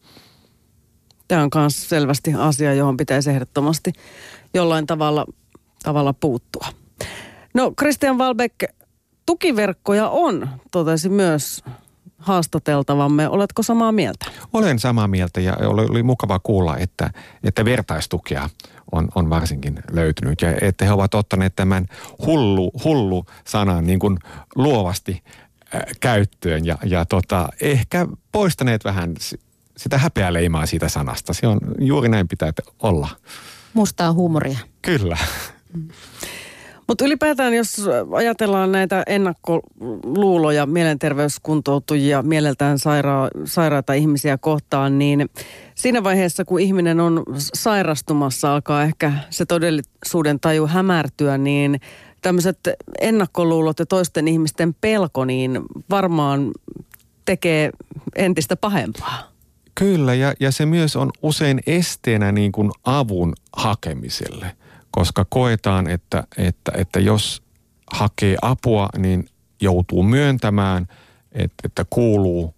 [1.28, 3.92] Tämä on myös selvästi asia, johon pitäisi ehdottomasti
[4.54, 5.26] jollain tavalla,
[5.82, 6.66] tavalla puuttua.
[7.54, 8.54] No Christian Valbeck,
[9.26, 11.64] tukiverkkoja on, totesi myös
[12.24, 13.28] haastateltavamme.
[13.28, 14.26] Oletko samaa mieltä?
[14.52, 17.10] Olen samaa mieltä ja oli, oli mukava kuulla, että,
[17.44, 18.50] että vertaistukea
[18.92, 21.86] on, on varsinkin löytynyt ja että he ovat ottaneet tämän
[22.26, 24.18] hullu, hullu sanan niin kuin
[24.54, 25.22] luovasti
[25.74, 29.14] äh, käyttöön ja, ja tota, ehkä poistaneet vähän
[29.76, 31.32] sitä häpeäleimaa siitä sanasta.
[31.32, 33.08] Se on juuri näin pitää olla.
[33.74, 34.58] Mustaa huumoria.
[34.82, 35.18] Kyllä.
[35.72, 35.88] Mm.
[36.88, 45.30] Mutta ylipäätään, jos ajatellaan näitä ennakkoluuloja mielenterveyskuntoutujia, mieleltään saira- sairaita ihmisiä kohtaan, niin
[45.74, 51.80] siinä vaiheessa, kun ihminen on sairastumassa, alkaa ehkä se todellisuuden taju hämärtyä, niin
[52.22, 52.58] tämmöiset
[53.00, 56.52] ennakkoluulot ja toisten ihmisten pelko, niin varmaan
[57.24, 57.70] tekee
[58.16, 59.30] entistä pahempaa.
[59.74, 64.46] Kyllä, ja, ja se myös on usein esteenä niin kuin avun hakemiselle–
[64.94, 67.42] koska koetaan, että, että, että jos
[67.92, 69.28] hakee apua, niin
[69.60, 70.86] joutuu myöntämään,
[71.32, 72.54] että, että kuuluu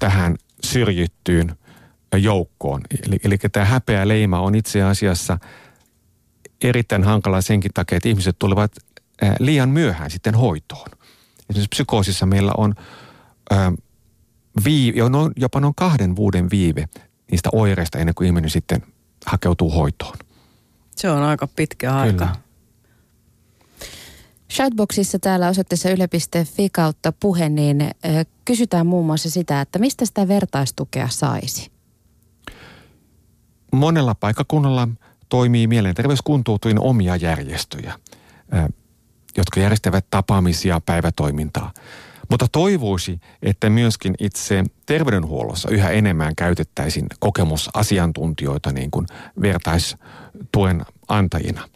[0.00, 1.56] tähän syrjittyyn
[2.16, 2.80] joukkoon.
[3.06, 5.38] Eli, eli tämä häpeä leima on itse asiassa
[6.64, 8.72] erittäin hankala senkin takia, että ihmiset tulevat
[9.38, 10.88] liian myöhään sitten hoitoon.
[11.50, 12.74] Esimerkiksi psykoosissa meillä on
[14.64, 14.98] viive,
[15.36, 16.88] jopa noin kahden vuoden viive
[17.30, 18.82] niistä oireista ennen kuin ihminen sitten
[19.26, 20.27] hakeutuu hoitoon.
[20.98, 22.12] Se on aika pitkä aika.
[22.12, 22.36] Kyllä.
[24.50, 27.90] Shoutboxissa täällä osoitteessa yle.fi kautta puhe, niin
[28.44, 31.70] kysytään muun muassa sitä, että mistä sitä vertaistukea saisi?
[33.72, 34.88] Monella paikakunnalla
[35.28, 37.94] toimii mielenterveyskuntoutuin omia järjestöjä,
[39.36, 41.72] jotka järjestävät tapaamisia, päivätoimintaa.
[42.30, 49.06] Mutta toivoisi, että myöskin itse terveydenhuollossa yhä enemmän käytettäisiin kokemusasiantuntijoita niin kuin
[49.42, 51.68] vertaistuen antajina.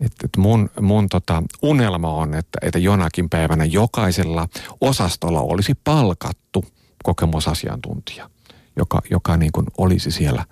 [0.00, 4.48] Et, et mun mun tota, unelma on, että, että jonakin päivänä jokaisella
[4.80, 6.64] osastolla olisi palkattu
[7.04, 8.30] kokemusasiantuntija,
[8.76, 10.44] joka, joka niin kuin olisi siellä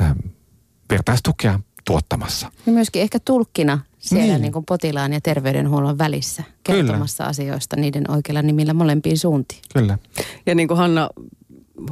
[0.00, 0.16] äm,
[0.90, 2.52] vertaistukea tuottamassa.
[2.66, 4.42] Ja myöskin ehkä tulkkina siellä niin.
[4.42, 7.30] Niin kuin potilaan ja terveydenhuollon välissä kertomassa Kyllä.
[7.30, 9.60] asioista niiden oikeilla nimillä molempiin suuntiin.
[9.74, 9.98] Kyllä.
[10.46, 11.10] Ja niin kuin Hanna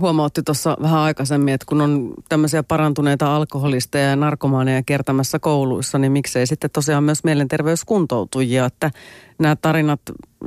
[0.00, 6.12] huomautti tuossa vähän aikaisemmin, että kun on tämmöisiä parantuneita alkoholisteja ja narkomaaneja kertämässä kouluissa, niin
[6.12, 8.90] miksei sitten tosiaan myös mielenterveyskuntoutujia, että
[9.38, 10.00] nämä tarinat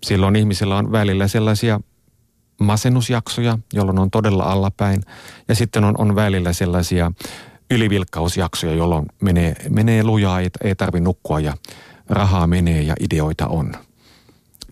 [0.02, 1.80] Silloin ihmisillä on välillä sellaisia
[2.60, 5.02] masennusjaksoja, jolloin on todella allapäin.
[5.48, 7.12] Ja sitten on, on välillä sellaisia
[7.70, 11.54] ylivilkkausjaksoja, jolloin menee, menee lujaa, ei, ei tarvitse nukkua ja
[12.08, 13.72] rahaa menee ja ideoita on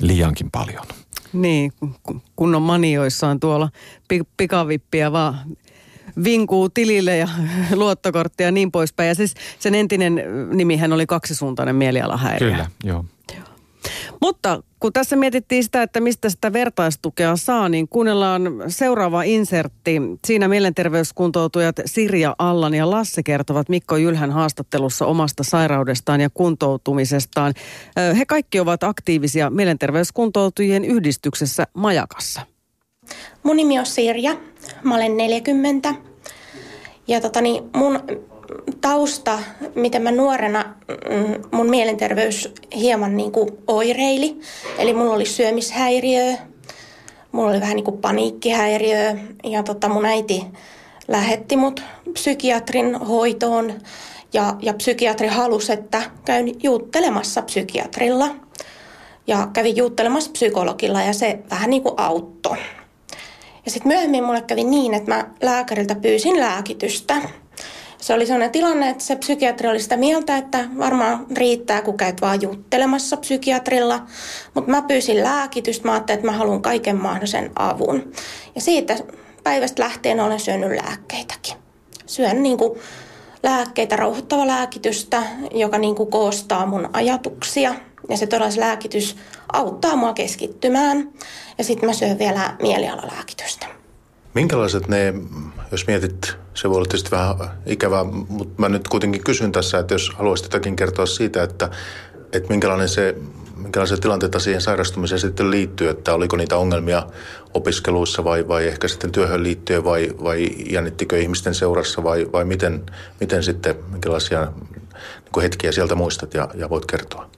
[0.00, 0.86] liiankin paljon.
[1.32, 1.72] Niin,
[2.36, 3.70] kun on manioissaan tuolla
[4.36, 5.38] pikavippiä vaan
[6.24, 7.28] vinkuu tilille ja
[7.74, 9.08] luottokorttia ja niin poispäin.
[9.08, 12.50] Ja siis sen entinen nimihän oli kaksisuuntainen mielialahäiriö.
[12.50, 13.04] Kyllä, joo.
[14.20, 20.00] Mutta kun tässä mietittiin sitä, että mistä sitä vertaistukea saa, niin kuunnellaan seuraava insertti.
[20.26, 27.54] Siinä mielenterveyskuntoutujat Sirja Allan ja Lasse kertovat Mikko Jylhän haastattelussa omasta sairaudestaan ja kuntoutumisestaan.
[28.18, 32.40] He kaikki ovat aktiivisia mielenterveyskuntoutujien yhdistyksessä Majakassa.
[33.42, 34.36] Mun nimi on Sirja,
[34.82, 35.94] mä olen 40.
[37.08, 38.00] Ja totani, mun
[38.80, 39.38] tausta,
[39.74, 44.40] miten mä nuorena, mm, mun mielenterveys hieman niin kuin oireili.
[44.78, 46.36] Eli mulla oli syömishäiriö,
[47.32, 50.46] mulla oli vähän niin kuin paniikkihäiriö ja tota mun äiti
[51.08, 53.72] lähetti mut psykiatrin hoitoon.
[54.32, 58.28] Ja, ja psykiatri halusi, että käyn juuttelemassa psykiatrilla.
[59.26, 62.56] Ja kävin juuttelemassa psykologilla ja se vähän niin kuin auttoi.
[63.64, 67.14] Ja sitten myöhemmin mulle kävi niin, että mä lääkäriltä pyysin lääkitystä.
[67.98, 72.20] Se oli sellainen tilanne, että se psykiatri oli sitä mieltä, että varmaan riittää, kun käyt
[72.20, 74.02] vaan juttelemassa psykiatrilla.
[74.54, 78.12] Mutta mä pyysin lääkitystä, mä ajattelin, että mä haluan kaiken mahdollisen avun.
[78.54, 78.96] Ja siitä
[79.44, 81.54] päivästä lähtien olen syönyt lääkkeitäkin.
[82.06, 82.78] Syön niin kuin
[83.42, 85.22] lääkkeitä, rauhoittava lääkitystä,
[85.54, 87.74] joka niin kuin koostaa mun ajatuksia.
[88.08, 89.16] Ja se todella lääkitys
[89.52, 91.10] auttaa mua keskittymään.
[91.58, 93.66] Ja sitten mä syön vielä mielialalääkitystä.
[94.34, 95.14] Minkälaiset ne,
[95.70, 97.36] jos mietit, se voi olla tietysti vähän
[97.66, 101.70] ikävää, mutta mä nyt kuitenkin kysyn tässä, että jos haluaisit jotakin kertoa siitä, että,
[102.32, 103.14] että minkälainen se,
[103.56, 107.06] minkälaisia tilanteita siihen sairastumiseen sitten liittyy, että oliko niitä ongelmia
[107.54, 112.82] opiskeluissa vai, vai ehkä sitten työhön liittyen vai, vai jännittikö ihmisten seurassa vai, vai miten,
[113.20, 114.52] miten sitten, minkälaisia
[115.36, 117.30] niin hetkiä sieltä muistat ja, ja voit kertoa?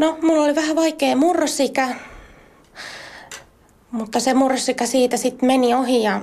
[0.00, 1.88] No, mulla oli vähän vaikea murrosikä,
[3.90, 6.20] mutta se murrosikä siitä sitten meni ohi ja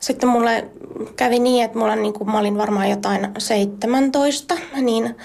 [0.00, 0.68] sitten mulle
[1.16, 5.16] kävi niin, että mulla niin kuin mä olin varmaan jotain 17, niin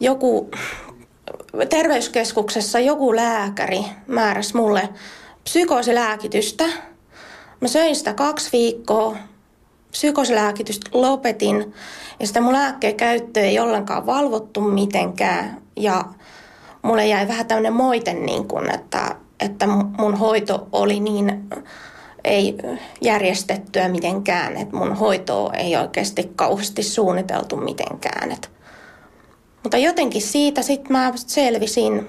[0.00, 0.50] joku
[1.68, 4.88] terveyskeskuksessa joku lääkäri määräsi mulle
[5.44, 6.64] psykoosilääkitystä.
[7.60, 9.16] Mä söin sitä kaksi viikkoa,
[9.90, 11.74] psykoosilääkitystä lopetin
[12.20, 16.04] ja sitä mun lääkkeen käyttö ei ollenkaan valvottu mitenkään ja
[16.82, 19.66] mulle jäi vähän tämmöinen moite, niin kuin, että, että
[19.98, 21.48] mun hoito oli niin
[22.24, 22.56] ei
[23.00, 28.32] järjestettyä mitenkään, että mun hoitoa ei oikeasti kauheasti suunniteltu mitenkään.
[28.32, 28.50] Et.
[29.62, 32.06] Mutta jotenkin siitä sitten mä selvisin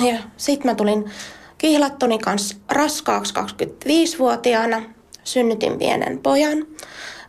[0.00, 1.10] ja sitten mä tulin
[1.58, 4.82] kihlattoni kanssa raskaaksi 25-vuotiaana,
[5.24, 6.66] synnytin pienen pojan.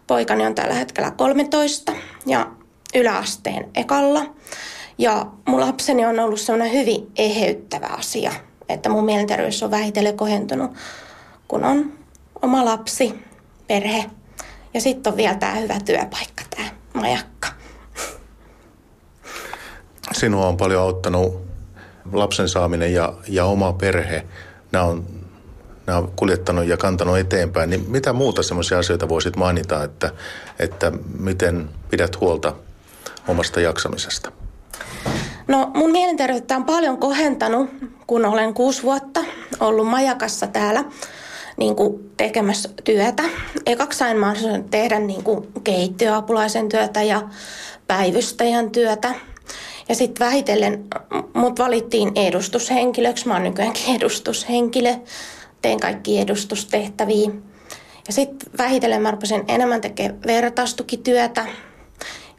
[0.08, 1.93] Poikani on tällä hetkellä 13
[2.26, 2.52] ja
[2.95, 4.26] yläasteen ekalla.
[4.97, 8.31] Ja mun lapseni on ollut sellainen hyvin eheyttävä asia,
[8.69, 10.71] että mun mielenterveys on vähitellen kohentunut,
[11.47, 11.93] kun on
[12.41, 13.13] oma lapsi,
[13.67, 14.05] perhe
[14.73, 17.47] ja sitten on vielä tämä hyvä työpaikka, tämä majakka.
[20.12, 21.45] Sinua on paljon auttanut
[22.12, 24.25] lapsen saaminen ja, ja oma perhe.
[24.71, 25.05] Nämä on,
[25.88, 27.69] nämä on kuljettanut ja kantanut eteenpäin.
[27.69, 30.12] Niin mitä muuta sellaisia asioita voisit mainita, että,
[30.60, 32.53] että miten pidät huolta
[33.27, 34.31] omasta jaksamisesta?
[35.48, 37.70] No mun mielenterveyttä on paljon kohentanut,
[38.08, 39.24] kun olen kuusi vuotta
[39.60, 40.84] ollut majakassa täällä
[41.58, 43.24] niin kuin tekemässä työtä.
[43.66, 47.22] Ekaksi sain mahdollisuuden tehdä niin kuin keittiöapulaisen työtä ja
[47.88, 49.14] päivystäjän työtä.
[49.90, 50.86] Ja sitten vähitellen
[51.34, 53.28] mut valittiin edustushenkilöksi.
[53.28, 54.94] Mä oon nykyäänkin edustushenkilö.
[55.62, 57.30] Teen kaikki edustustehtäviä.
[58.08, 61.46] Ja sitten vähitellen mä rupesin enemmän tekemään vertaistukityötä.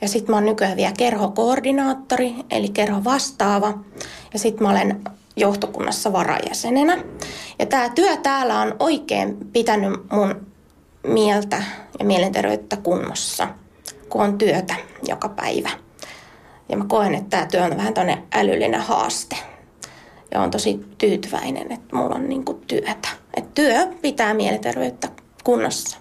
[0.00, 3.78] Ja sitten mä oon nykyään vielä kerhokoordinaattori, eli kerho vastaava.
[4.32, 5.04] Ja sitten mä olen
[5.36, 6.98] johtokunnassa varajäsenenä.
[7.58, 10.46] Ja tämä työ täällä on oikein pitänyt mun
[11.06, 11.62] mieltä
[11.98, 13.48] ja mielenterveyttä kunnossa,
[14.08, 14.74] kun on työtä
[15.08, 15.70] joka päivä.
[16.68, 19.36] Ja mä koen, että tämä työ on vähän tämmöinen älyllinen haaste.
[20.30, 23.08] Ja on tosi tyytyväinen, että mulla on niinku työtä.
[23.36, 25.08] Et työ pitää mielenterveyttä
[25.44, 25.98] kunnossa.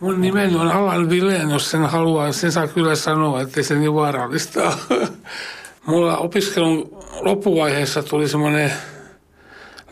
[0.00, 2.32] Mun nimeni on Alan Vileen, jos sen haluaa.
[2.32, 4.72] Sen saa kyllä sanoa, että se niin vaarallista
[5.86, 8.72] Mulla opiskelun loppuvaiheessa tuli semmoinen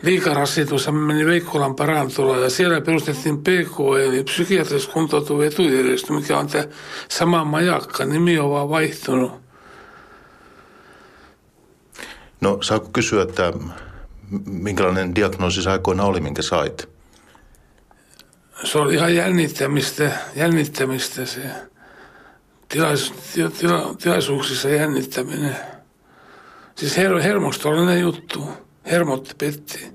[0.01, 6.47] liikarasitus ja meni Veikkolan parantola ja siellä perustettiin PK eli psykiatrisesti kuntoutuva etujärjestö, mikä on
[6.47, 6.63] tämä
[7.09, 9.31] sama majakka, nimi on vaan vaihtunut.
[12.41, 13.53] No saako kysyä, että
[14.45, 16.89] minkälainen diagnoosi aikoina oli, minkä sait?
[18.63, 21.41] Se oli ihan jännittämistä, jännittämistä se
[22.69, 23.13] tilais,
[23.59, 25.55] tila, tilaisuuksissa jännittäminen.
[26.75, 28.49] Siis her, hermostollinen juttu.
[28.85, 29.91] Hermot petti.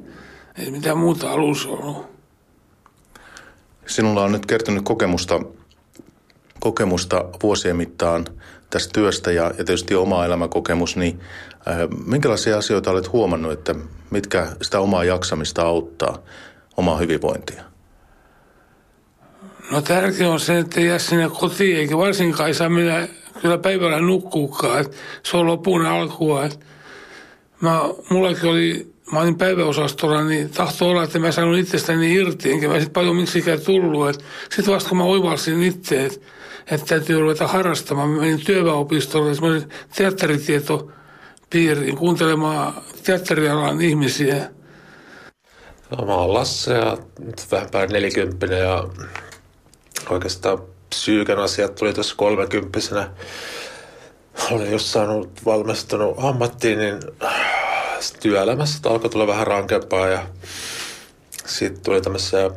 [0.58, 2.06] Ei mitään muuta alus ollut.
[3.86, 5.40] Sinulla on nyt kertynyt kokemusta,
[6.60, 8.26] kokemusta vuosien mittaan
[8.70, 11.20] tästä työstä ja, ja tietysti oma elämäkokemus, niin
[11.68, 13.74] äh, minkälaisia asioita olet huomannut, että
[14.10, 16.18] mitkä sitä omaa jaksamista auttaa,
[16.76, 17.73] omaa hyvinvointia?
[19.74, 23.08] No tärkeää on se, että jää sinne kotiin, eikä varsinkaan ei saa mennä
[23.42, 24.86] kyllä päivällä nukkuukaan.
[25.22, 26.48] se on lopun alkua.
[27.60, 32.68] Mä, mullakin oli, mä olin päiväosastolla, niin tahto olla, että mä saanut itsestäni irti, enkä
[32.68, 34.24] mä sitten paljon miksikään tullut.
[34.50, 36.20] Sitten vasta kun mä oivalsin itse, että,
[36.70, 44.50] että täytyy ruveta harrastamaan, mä menin työväopistolle, semmoinen teatteritietopiiriin kuuntelemaan teatterialan ihmisiä.
[46.06, 46.98] Mä oon Lasse ja
[47.50, 48.84] vähän päälle nelikymppinen ja
[50.10, 53.10] oikeastaan psyyken asiat tuli tuossa kolmekymppisenä.
[54.50, 57.00] Olin just saanut valmistunut ammattiin, niin
[58.20, 60.26] työelämässä alkoi tulla vähän rankempaa ja
[61.46, 62.50] sitten tuli tämmöisiä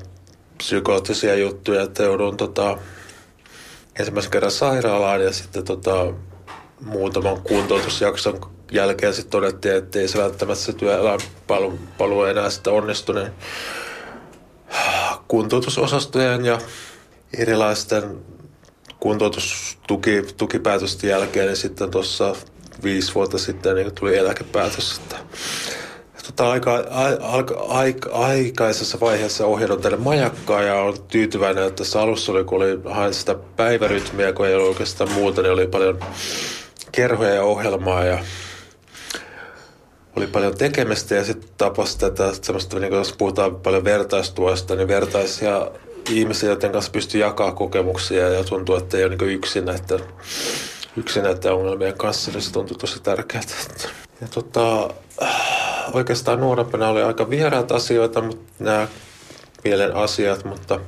[0.57, 2.77] psykoottisia juttuja, että joudun tota,
[3.99, 6.13] ensimmäisen kerran sairaalaan ja sitten tota,
[6.81, 8.41] muutaman kuntoutusjakson
[8.71, 13.31] jälkeen sitten todettiin, että ei se välttämättä se työelämän palu, palu enää sitten onnistu, niin
[15.27, 16.59] kuntoutusosastojen ja
[17.37, 18.03] erilaisten
[18.99, 22.35] kuntoutustukipäätösten jälkeen, niin sitten tuossa
[22.83, 25.01] viisi vuotta sitten niin tuli eläkepäätös.
[25.03, 25.15] Että,
[26.25, 26.83] tota, aika,
[27.21, 32.57] aika, aika, aikaisessa vaiheessa ohjannut tänne majakkaa ja on tyytyväinen, että tässä alussa oli, kun
[32.57, 35.99] oli, hain sitä päivärytmiä, kun ei ollut oikeastaan muuta, niin oli paljon
[36.91, 38.19] kerhoja ja ohjelmaa ja
[40.15, 45.71] oli paljon tekemistä ja sitten tapasi tätä semmoista, niin jos puhutaan paljon vertaistuosta, niin vertaisia
[46.09, 49.99] ihmisiä, joiden kanssa pystyy jakaa kokemuksia ja tuntuu, että ei ole niin yksin näiden,
[50.97, 53.43] yksin näiden ongelmien kanssa, niin se tuntui tosi tärkeää.
[54.21, 54.89] Ja tota,
[55.93, 58.87] oikeastaan nuorempana oli aika vieraat asioita, mutta nämä
[59.63, 60.79] mielen asiat, mutta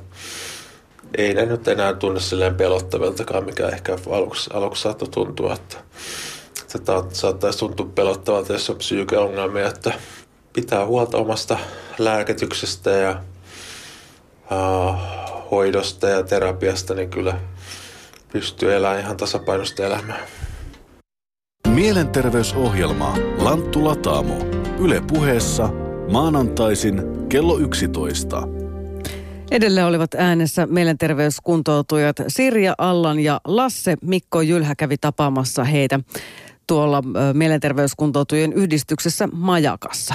[1.18, 5.76] ei ne nyt enää tunne silleen pelottaviltakaan, mikä ehkä aluksi, aluksi saattoi tuntua, että
[6.72, 9.92] Tätä saattaisi tuntua pelottavalta, jos on psyykeongelmia, että
[10.52, 11.58] pitää huolta omasta
[11.98, 13.22] lääkityksestä ja
[14.50, 14.96] uh,
[15.50, 17.40] hoidosta ja terapiasta, niin kyllä
[18.32, 20.26] pystyy elämään ihan tasapainosta elämää.
[21.68, 24.38] Mielenterveysohjelma Lanttu Lataamo.
[24.78, 25.68] Yle puheessa
[26.10, 28.48] maanantaisin kello 11.
[29.50, 36.00] Edelleen olivat äänessä mielenterveyskuntoutujat Sirja Allan ja Lasse Mikko Jylhä kävi tapaamassa heitä
[36.66, 37.02] tuolla
[37.34, 40.14] mielenterveyskuntoutujien yhdistyksessä Majakassa.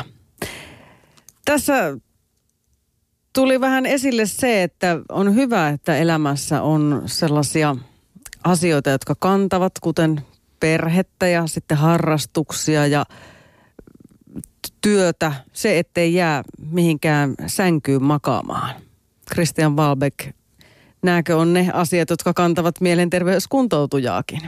[1.45, 1.97] Tässä
[3.35, 7.75] tuli vähän esille se, että on hyvä, että elämässä on sellaisia
[8.43, 10.21] asioita, jotka kantavat, kuten
[10.59, 13.05] perhettä ja sitten harrastuksia ja
[14.81, 15.33] työtä.
[15.53, 18.75] Se, ettei jää mihinkään sänkyyn makaamaan.
[19.33, 20.19] Christian Walbeck,
[21.01, 24.41] näkö on ne asiat, jotka kantavat mielenterveyskuntoutujaakin?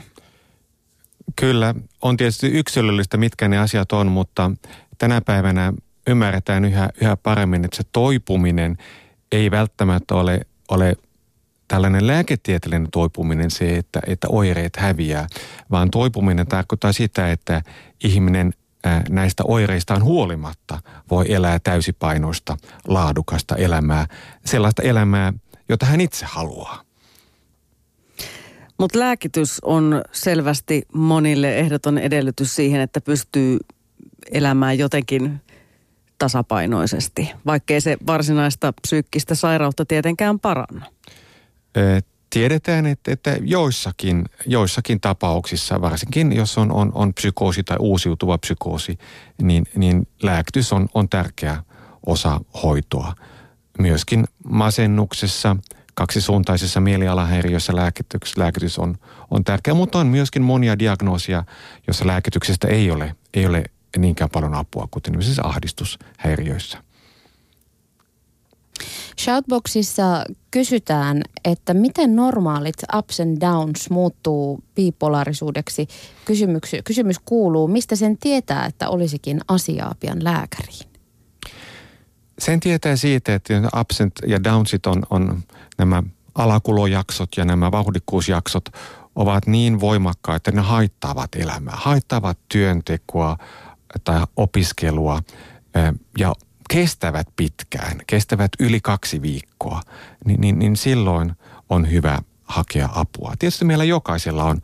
[1.35, 4.51] Kyllä, on tietysti yksilöllistä, mitkä ne asiat on, mutta
[4.97, 5.73] tänä päivänä
[6.07, 8.77] ymmärretään yhä, yhä paremmin, että se toipuminen
[9.31, 10.41] ei välttämättä ole,
[10.71, 10.95] ole
[11.67, 15.27] tällainen lääketieteellinen toipuminen se, että, että oireet häviää,
[15.71, 17.61] vaan toipuminen tarkoittaa sitä, että
[18.03, 18.53] ihminen
[19.09, 20.79] näistä oireistaan huolimatta
[21.11, 24.07] voi elää täysipainoista, laadukasta elämää,
[24.45, 25.33] sellaista elämää,
[25.69, 26.81] jota hän itse haluaa.
[28.79, 33.57] Mutta lääkitys on selvästi monille ehdoton edellytys siihen, että pystyy
[34.31, 35.41] elämään jotenkin
[36.17, 40.85] tasapainoisesti, vaikkei se varsinaista psyykkistä sairautta tietenkään paranna.
[42.29, 48.97] Tiedetään, että, että joissakin, joissakin tapauksissa, varsinkin jos on, on, on psykoosi tai uusiutuva psykoosi,
[49.41, 51.63] niin, niin lääkitys on, on tärkeä
[52.05, 53.15] osa hoitoa.
[53.79, 55.55] Myöskin masennuksessa–
[55.97, 58.97] kaksisuuntaisessa mielialahäiriössä lääkitys, lääkitys on,
[59.31, 61.43] on tärkeä, mutta on myöskin monia diagnoosia,
[61.87, 63.63] joissa lääkityksestä ei ole, ei ole
[63.97, 66.77] niinkään paljon apua, kuten esimerkiksi ahdistushäiriöissä.
[69.19, 75.87] Shoutboxissa kysytään, että miten normaalit ups and downs muuttuu bipolarisuudeksi.
[76.25, 80.89] Kysymys, kysymys kuuluu, mistä sen tietää, että olisikin asiaa pian lääkäriin?
[82.39, 85.43] Sen tietää siitä, että absent ja downsit on, on
[85.77, 86.03] nämä
[86.35, 88.65] alakulojaksot ja nämä vauhdikkuusjaksot
[89.15, 93.37] ovat niin voimakkaita, että ne haittaavat elämää, haittaavat työntekoa
[94.03, 95.21] tai opiskelua
[96.17, 96.33] ja
[96.69, 99.81] kestävät pitkään, kestävät yli kaksi viikkoa,
[100.25, 101.33] niin, niin, niin silloin
[101.69, 103.33] on hyvä hakea apua.
[103.39, 104.61] Tietysti meillä jokaisella on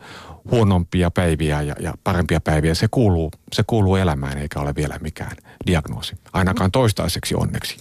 [0.51, 2.73] huonompia päiviä ja, ja parempia päiviä.
[2.73, 6.15] Se kuuluu, se kuuluu elämään eikä ole vielä mikään diagnoosi.
[6.33, 7.77] Ainakaan toistaiseksi onneksi.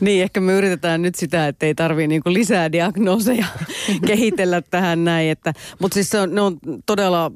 [0.00, 3.46] Niin, ehkä me yritetään nyt sitä, että ei tarvitse niinku lisää diagnooseja
[4.06, 5.36] kehitellä tähän näin.
[5.78, 7.32] Mutta siis se on, ne on todella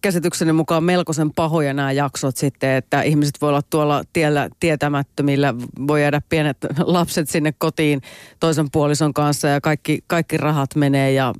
[0.00, 5.54] käsitykseni mukaan melkoisen pahoja nämä jaksot sitten, että ihmiset voi olla tuolla tiellä tietämättömillä,
[5.86, 8.02] voi jäädä pienet lapset sinne kotiin
[8.40, 11.34] toisen puolison kanssa ja kaikki, kaikki rahat menee ja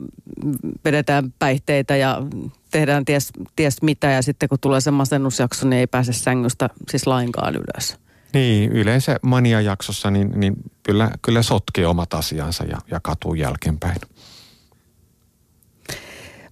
[0.85, 2.23] vedetään päihteitä ja
[2.71, 7.07] tehdään ties, ties mitä ja sitten kun tulee se masennusjakso, niin ei pääse sängystä siis
[7.07, 7.97] lainkaan ylös.
[8.33, 13.97] Niin, yleensä mania-jaksossa niin, niin kyllä, kyllä sotkee omat asiansa ja, ja katuu jälkeenpäin.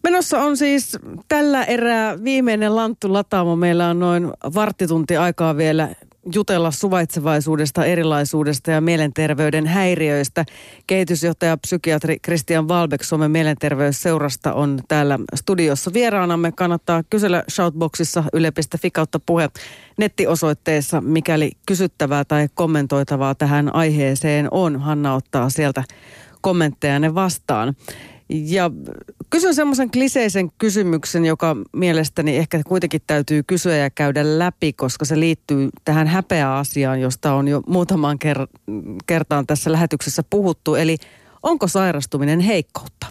[0.09, 0.99] Menossa on siis
[1.29, 3.57] tällä erää viimeinen Lanttu Lataamo.
[3.57, 5.89] Meillä on noin varttitunti aikaa vielä
[6.35, 10.45] jutella suvaitsevaisuudesta, erilaisuudesta ja mielenterveyden häiriöistä.
[10.87, 16.53] Kehitysjohtaja psykiatri Christian Valbeck Suomen mielenterveysseurasta on täällä studiossa vieraanamme.
[16.53, 19.49] Kannattaa kysellä Shoutboxissa yle.fi kautta puhe
[19.99, 24.81] nettiosoitteessa, mikäli kysyttävää tai kommentoitavaa tähän aiheeseen on.
[24.81, 25.85] Hanna ottaa sieltä
[26.41, 27.75] kommentteja ne vastaan.
[28.29, 28.71] Ja
[29.31, 35.21] kysyn semmoisen kliseisen kysymyksen, joka mielestäni ehkä kuitenkin täytyy kysyä ja käydä läpi, koska se
[35.21, 38.73] liittyy tähän häpeä-asiaan, josta on jo muutamaan ker-
[39.07, 40.75] kertaan tässä lähetyksessä puhuttu.
[40.75, 40.97] Eli
[41.43, 43.07] onko sairastuminen heikkoutta?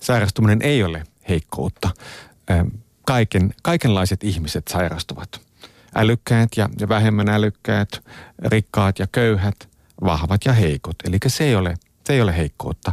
[0.00, 1.90] Sairastuminen ei ole heikkoutta.
[3.04, 5.40] Kaiken, kaikenlaiset ihmiset sairastuvat.
[5.94, 7.88] Älykkäät ja vähemmän älykkäät,
[8.44, 9.68] rikkaat ja köyhät,
[10.04, 10.96] vahvat ja heikot.
[11.04, 11.74] Eli se ei ole,
[12.04, 12.92] se ei ole heikkoutta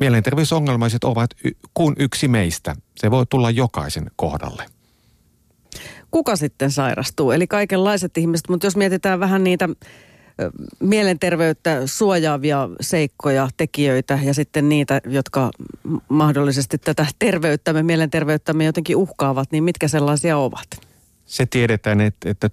[0.00, 1.30] mielenterveysongelmaiset ovat
[1.74, 2.76] kuin yksi meistä.
[2.96, 4.66] Se voi tulla jokaisen kohdalle.
[6.10, 7.30] Kuka sitten sairastuu?
[7.30, 9.68] Eli kaikenlaiset ihmiset, mutta jos mietitään vähän niitä
[10.80, 15.50] mielenterveyttä suojaavia seikkoja, tekijöitä ja sitten niitä, jotka
[16.08, 20.66] mahdollisesti tätä terveyttämme, mielenterveyttämme jotenkin uhkaavat, niin mitkä sellaisia ovat?
[21.26, 22.50] Se tiedetään, että, että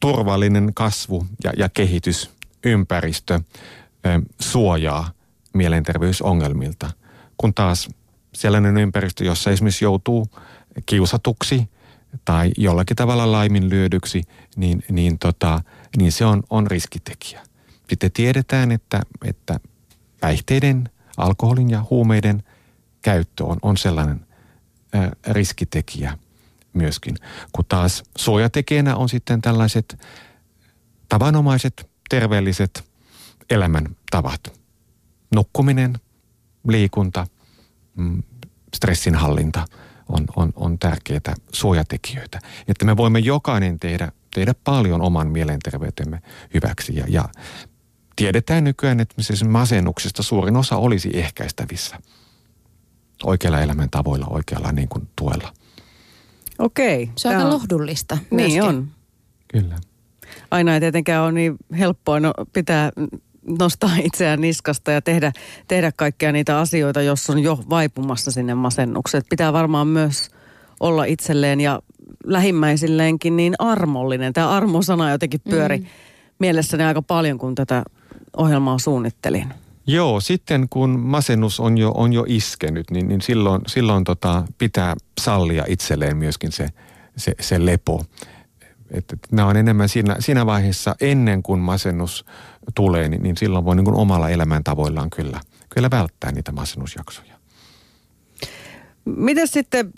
[0.00, 3.40] turvallinen kasvu ja, ja kehitysympäristö
[4.40, 5.10] suojaa
[5.54, 6.90] mielenterveysongelmilta,
[7.36, 7.88] kun taas
[8.34, 10.26] sellainen ympäristö, jossa esimerkiksi joutuu
[10.86, 11.68] kiusatuksi
[12.24, 14.22] tai jollakin tavalla laiminlyödyksi,
[14.56, 15.60] niin, niin, tota,
[15.96, 17.42] niin se on, on riskitekijä.
[17.88, 19.60] Sitten tiedetään, että, että
[20.20, 22.42] päihteiden, alkoholin ja huumeiden
[23.02, 24.26] käyttö on, on sellainen
[24.94, 26.18] ä, riskitekijä
[26.72, 27.16] myöskin.
[27.52, 30.00] Kun taas suojatekijänä on sitten tällaiset
[31.08, 32.84] tavanomaiset, terveelliset
[33.50, 34.58] elämäntavat
[35.34, 35.94] nukkuminen,
[36.68, 37.26] liikunta,
[37.96, 38.22] mm,
[38.74, 39.64] stressinhallinta
[40.08, 42.38] on, on, on tärkeitä suojatekijöitä.
[42.68, 46.22] Että me voimme jokainen tehdä, tehdä paljon oman mielenterveytemme
[46.54, 46.96] hyväksi.
[46.96, 47.28] Ja, ja
[48.16, 51.98] tiedetään nykyään, että siis masennuksesta suurin osa olisi ehkäistävissä
[53.24, 55.52] oikeilla elämäntavoilla, oikealla niin kuin tuella.
[56.58, 57.10] Okei.
[57.16, 58.52] Se on aika lohdullista myöskin.
[58.52, 58.88] Niin on.
[59.48, 59.76] Kyllä.
[60.50, 62.92] Aina ei tietenkään ole niin helppoa no, pitää
[63.58, 65.32] nostaa itseään niskasta ja tehdä,
[65.68, 69.22] tehdä kaikkia niitä asioita, jos on jo vaipumassa sinne masennukseen.
[69.30, 70.30] Pitää varmaan myös
[70.80, 71.82] olla itselleen ja
[72.24, 74.32] lähimmäisilleenkin niin armollinen.
[74.32, 75.86] Tämä armosana jotenkin pyöri mm.
[76.38, 77.82] mielessäni aika paljon, kun tätä
[78.36, 79.48] ohjelmaa suunnittelin.
[79.86, 84.96] Joo, sitten kun masennus on jo, on jo iskenyt, niin, niin silloin, silloin tota, pitää
[85.20, 86.68] sallia itselleen myöskin se,
[87.16, 88.04] se, se lepo.
[88.90, 92.24] Että nämä on enemmän siinä, siinä vaiheessa ennen kuin masennus
[92.74, 97.38] tulee, niin, niin silloin voi niin kuin omalla elämäntavoillaan kyllä, kyllä välttää niitä masennusjaksoja.
[99.04, 99.92] Miten sitten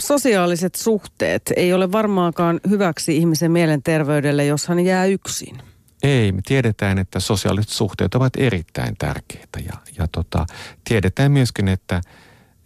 [0.00, 5.58] sosiaaliset suhteet ei ole varmaankaan hyväksi ihmisen mielenterveydelle, jos hän jää yksin?
[6.02, 10.46] Ei, me tiedetään, että sosiaaliset suhteet ovat erittäin tärkeitä ja, ja tota,
[10.88, 12.00] tiedetään myöskin, että,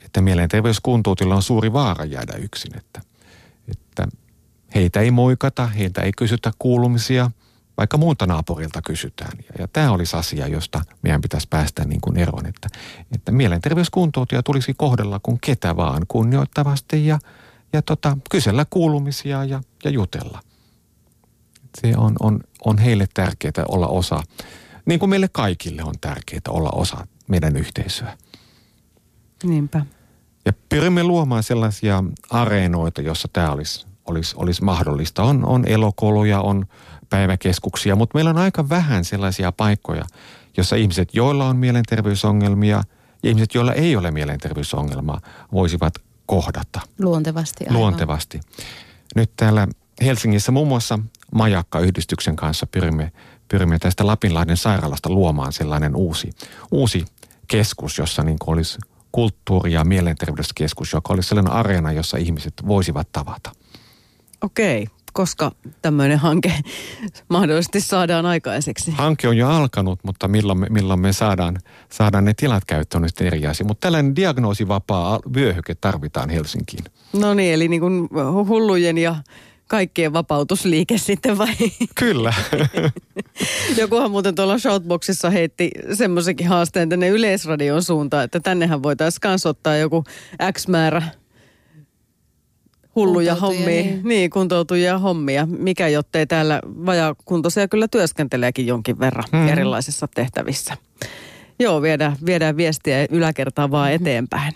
[0.04, 3.00] että mielenterveyskuntoutilla on suuri vaara jäädä yksin, että
[4.74, 7.30] heitä ei moikata, heiltä ei kysytä kuulumisia–
[7.78, 9.38] vaikka muulta naapurilta kysytään.
[9.38, 12.68] Ja, ja tämä olisi asia, josta meidän pitäisi päästä niin kuin eroon, että,
[13.14, 17.18] että mielenterveyskuntoutuja tulisi kohdella kuin ketä vaan kunnioittavasti ja,
[17.72, 20.40] ja tota, kysellä kuulumisia ja, ja jutella.
[21.80, 24.22] Se on, on, on heille tärkeää olla osa,
[24.86, 28.18] niin kuin meille kaikille on tärkeää olla osa meidän yhteisöä.
[29.44, 29.86] Niinpä.
[30.44, 35.22] Ja pyrimme luomaan sellaisia areenoita, jossa tämä olisi, olisi, olisi mahdollista.
[35.22, 36.66] On, on elokoluja, on
[37.10, 40.04] päiväkeskuksia, mutta meillä on aika vähän sellaisia paikkoja,
[40.56, 42.82] jossa ihmiset, joilla on mielenterveysongelmia
[43.22, 45.20] ja ihmiset, joilla ei ole mielenterveysongelmaa,
[45.52, 45.94] voisivat
[46.26, 46.80] kohdata.
[46.98, 47.64] Luontevasti.
[47.64, 47.80] Aivan.
[47.80, 48.40] Luontevasti.
[49.16, 49.68] Nyt täällä
[50.02, 50.98] Helsingissä muun muassa
[51.34, 53.12] Majakka-yhdistyksen kanssa pyrimme,
[53.48, 56.30] pyrimme tästä Lapinlahden sairaalasta luomaan sellainen uusi,
[56.70, 57.04] uusi
[57.48, 58.78] keskus, jossa niin olisi
[59.12, 63.50] kulttuuri- ja mielenterveyskeskus, joka olisi sellainen areena, jossa ihmiset voisivat tavata.
[64.42, 66.54] Okei, koska tämmöinen hanke
[67.28, 68.90] mahdollisesti saadaan aikaiseksi?
[68.90, 71.58] Hanke on jo alkanut, mutta milloin me, milloin me saadaan,
[71.92, 73.66] saadaan ne tilat käyttöön sitten eri asia.
[73.66, 76.84] Mutta tällainen diagnoosivapaa vyöhyke tarvitaan Helsinkiin.
[77.12, 78.08] No niin, eli niin kuin
[78.48, 79.16] hullujen ja
[79.68, 81.54] kaikkien vapautusliike sitten vai?
[81.94, 82.34] Kyllä.
[83.80, 89.76] Jokuhan muuten tuolla Shoutboxissa heitti semmoisenkin haasteen tänne Yleisradion suuntaan, että tännehän voitaisiin kans ottaa
[89.76, 90.04] joku
[90.52, 91.02] X määrä
[92.98, 94.00] hulluja hommia, niin.
[94.04, 95.46] niin kuntoutujia hommia.
[95.46, 99.48] Mikä jottei täällä vajakuntoisia kyllä työskenteleekin jonkin verran hmm.
[99.48, 100.76] erilaisissa tehtävissä.
[101.58, 104.06] Joo, viedään, viedään viestiä yläkertaan vaan mm-hmm.
[104.06, 104.52] eteenpäin.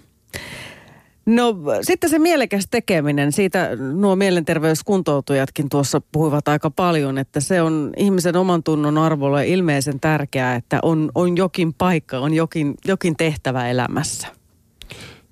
[1.27, 7.93] No sitten se mielekäs tekeminen, siitä nuo mielenterveyskuntoutujatkin tuossa puhuivat aika paljon, että se on
[7.97, 13.69] ihmisen oman tunnon arvolle ilmeisen tärkeää, että on, on jokin paikka, on jokin, jokin tehtävä
[13.69, 14.29] elämässä.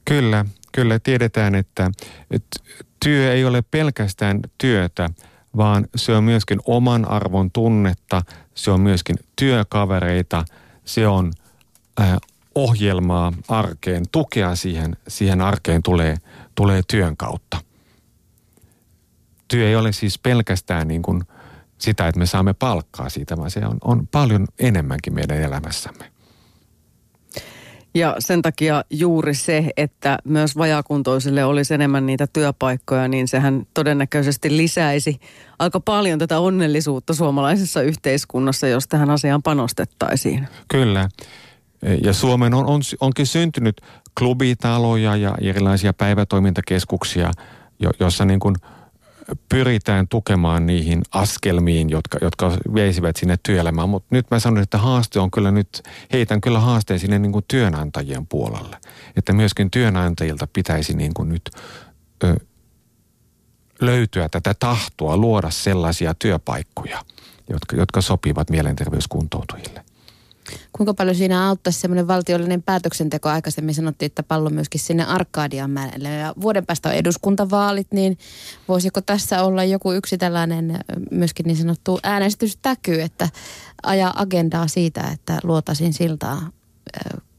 [0.04, 1.90] Kyllä, kyllä tiedetään, että,
[2.30, 2.60] että
[3.04, 5.10] työ ei ole pelkästään työtä,
[5.56, 8.22] vaan se on myöskin oman arvon tunnetta,
[8.54, 10.44] se on myöskin työkavereita,
[10.84, 11.32] se on
[12.00, 12.16] äh,
[12.54, 16.16] ohjelmaa arkeen, tukea siihen, siihen arkeen tulee,
[16.54, 17.60] tulee työn kautta.
[19.48, 21.22] Työ ei ole siis pelkästään niin kuin
[21.78, 26.19] sitä, että me saamme palkkaa siitä, vaan se on, on paljon enemmänkin meidän elämässämme.
[27.94, 34.56] Ja sen takia juuri se, että myös vajakuntoisille olisi enemmän niitä työpaikkoja, niin sehän todennäköisesti
[34.56, 35.20] lisäisi
[35.58, 40.48] aika paljon tätä onnellisuutta suomalaisessa yhteiskunnassa, jos tähän asiaan panostettaisiin.
[40.68, 41.08] Kyllä.
[42.04, 43.80] Ja Suomen on, on, onkin syntynyt
[44.18, 47.30] klubitaloja ja erilaisia päivätoimintakeskuksia,
[47.78, 48.56] jo, jossa niin kuin
[49.48, 53.88] pyritään tukemaan niihin askelmiin, jotka, jotka veisivät sinne työelämään.
[53.88, 57.44] Mutta nyt mä sanon, että haaste on kyllä nyt, heitän kyllä haasteen sinne niin kuin
[57.48, 58.76] työnantajien puolelle.
[59.16, 61.50] Että myöskin työnantajilta pitäisi niin kuin nyt
[62.24, 62.36] ö,
[63.80, 67.04] löytyä tätä tahtoa luoda sellaisia työpaikkoja,
[67.48, 69.84] jotka, jotka sopivat mielenterveyskuntoutujille.
[70.80, 73.28] Kuinka paljon siinä auttaisi semmoinen valtiollinen päätöksenteko?
[73.28, 76.08] Aikaisemmin sanottiin, että pallo myöskin sinne Arkadianmäelle.
[76.08, 78.18] Ja vuoden päästä on eduskuntavaalit, niin
[78.68, 80.78] voisiko tässä olla joku yksi tällainen
[81.10, 83.28] myöskin niin sanottu äänestystäky, että
[83.82, 86.50] ajaa agendaa siitä, että luotaisiin siltaa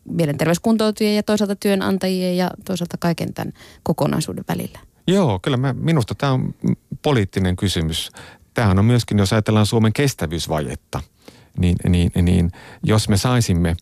[0.06, 4.80] mielenterveyskuntoutujien ja toisaalta työnantajien ja toisaalta kaiken tämän kokonaisuuden välillä?
[5.08, 6.54] Joo, kyllä mä, minusta tämä on
[7.02, 8.12] poliittinen kysymys.
[8.54, 11.02] Tämähän on myöskin, jos ajatellaan Suomen kestävyysvajetta–
[11.58, 12.52] niin, niin, niin
[12.84, 13.76] jos me saisimme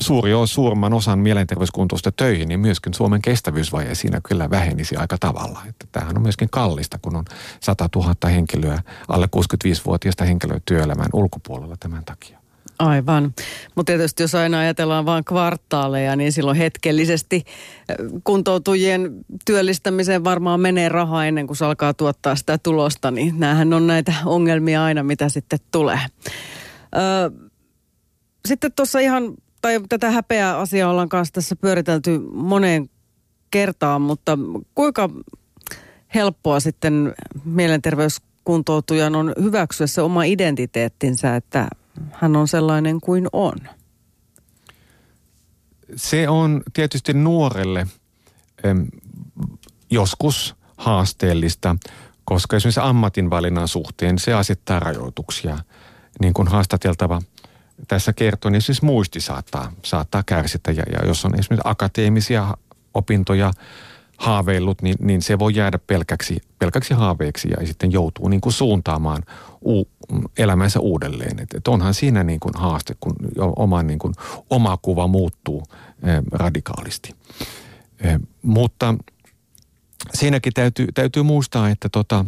[0.00, 5.62] suuri suurman osan mielenterveyskuntoista töihin, niin myöskin Suomen kestävyysvaje siinä kyllä vähenisi aika tavalla.
[5.68, 7.24] Että tämähän on myöskin kallista, kun on
[7.60, 12.37] 100 000 henkilöä, alle 65-vuotiaista henkilöä työelämän ulkopuolella tämän takia.
[12.78, 13.34] Aivan.
[13.74, 17.44] Mutta tietysti jos aina ajatellaan vain kvartaaleja, niin silloin hetkellisesti
[18.24, 19.10] kuntoutujien
[19.44, 23.10] työllistämiseen varmaan menee rahaa ennen kuin se alkaa tuottaa sitä tulosta.
[23.10, 26.00] Niin näähän on näitä ongelmia aina, mitä sitten tulee.
[26.96, 27.30] Ö,
[28.48, 32.90] sitten tuossa ihan, tai tätä häpeää asiaa ollaan kanssa tässä pyöritelty moneen
[33.50, 34.38] kertaan, mutta
[34.74, 35.10] kuinka
[36.14, 37.14] helppoa sitten
[37.44, 41.68] mielenterveyskuntoutujan on hyväksyä se oma identiteettinsä, että
[42.12, 43.56] hän on sellainen kuin on?
[45.96, 47.86] Se on tietysti nuorelle
[49.90, 51.76] joskus haasteellista,
[52.24, 55.58] koska esimerkiksi ammatinvalinnan suhteen se asettaa rajoituksia.
[56.20, 57.22] Niin kuin haastateltava
[57.88, 60.72] tässä kertoo, niin siis muisti saattaa, saattaa kärsitä.
[60.72, 62.56] Ja, ja jos on esimerkiksi akateemisia
[62.94, 63.52] opintoja
[64.18, 69.22] haaveillut, niin, niin se voi jäädä pelkäksi, pelkäksi haaveeksi ja sitten joutuu niin kuin suuntaamaan
[69.66, 69.88] u,
[70.38, 71.40] elämänsä uudelleen.
[71.40, 73.14] Et, et onhan siinä niin kuin haaste, kun
[73.56, 74.14] oma, niin kuin,
[74.50, 75.62] oma kuva muuttuu
[76.02, 77.14] eh, radikaalisti.
[78.00, 78.94] Eh, mutta
[80.14, 82.24] siinäkin täytyy, täytyy muistaa, että tota,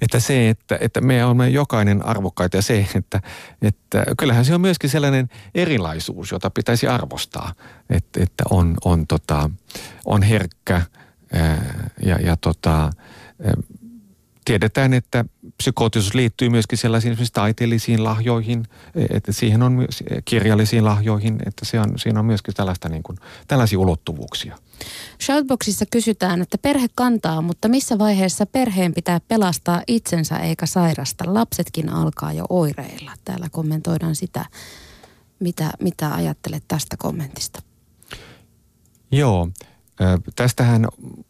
[0.00, 3.20] että se, että, että me olemme jokainen arvokkaita ja se, että,
[3.62, 7.54] että kyllähän se on myöskin sellainen erilaisuus, jota pitäisi arvostaa,
[7.90, 9.50] että, että on, on, tota,
[10.04, 10.82] on herkkä
[11.32, 12.90] ää, ja, ja tota,
[14.44, 15.24] tiedetään, että
[15.56, 18.64] psykootisuus liittyy myöskin sellaisiin esimerkiksi taiteellisiin lahjoihin,
[19.10, 23.18] että siihen on myös kirjallisiin lahjoihin, että se on, siinä on myöskin tällaista niin kuin,
[23.48, 24.58] tällaisia ulottuvuuksia.
[25.22, 31.34] Shoutboxissa kysytään, että perhe kantaa, mutta missä vaiheessa perheen pitää pelastaa itsensä eikä sairasta?
[31.34, 33.12] Lapsetkin alkaa jo oireilla.
[33.24, 34.46] Täällä kommentoidaan sitä.
[35.40, 37.62] Mitä, mitä ajattelet tästä kommentista?
[39.12, 39.48] Joo,
[40.36, 40.86] tästähän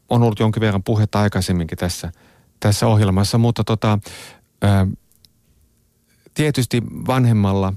[0.09, 2.13] on ollut jonkin verran puhetta aikaisemminkin tässä–
[2.65, 3.99] tässä ohjelmassa, mutta tota,
[6.35, 7.73] tietysti vanhemmalla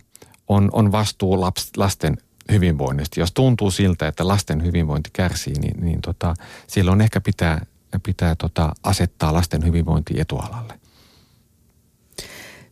[0.47, 1.41] on, on vastuu
[1.77, 2.17] lasten
[2.51, 3.19] hyvinvoinnista.
[3.19, 6.33] Jos tuntuu siltä, että lasten hyvinvointi kärsii, niin, niin tota,
[6.67, 7.65] silloin ehkä pitää,
[8.03, 10.79] pitää tota, asettaa lasten hyvinvointi etualalle.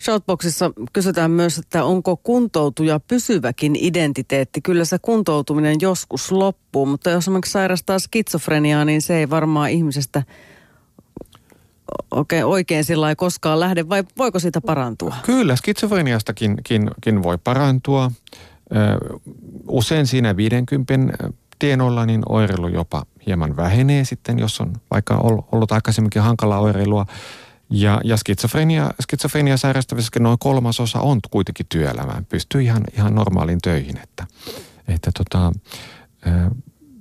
[0.04, 4.62] Shoutboxissa kysytään myös, että onko kuntoutuja pysyväkin identiteetti.
[4.62, 10.24] Kyllä se kuntoutuminen joskus loppuu, mutta jos esimerkiksi sairastaa skitsofreniaa, niin se ei varmaan ihmisestä–
[12.12, 15.16] oikein, oikein sillä koskaan lähde, vai voiko siitä parantua?
[15.26, 18.12] Kyllä, skitsofreniastakin kin, kin voi parantua.
[19.68, 20.94] Usein siinä 50
[21.60, 25.18] tienoilla niin oireilu jopa hieman vähenee sitten, jos on vaikka
[25.52, 27.06] ollut aikaisemminkin hankalaa oireilua.
[27.70, 32.26] Ja, ja skitsofrenia, skitsofrenia sairastavissakin noin kolmasosa on kuitenkin työelämään.
[32.26, 33.98] Pystyy ihan, ihan normaaliin töihin.
[33.98, 34.28] Että,
[34.88, 35.52] että tota,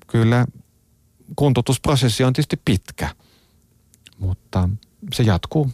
[0.06, 0.46] kyllä
[1.36, 3.08] kuntoutusprosessi on tietysti pitkä,
[4.18, 4.68] mutta
[5.12, 5.70] se jatkuu,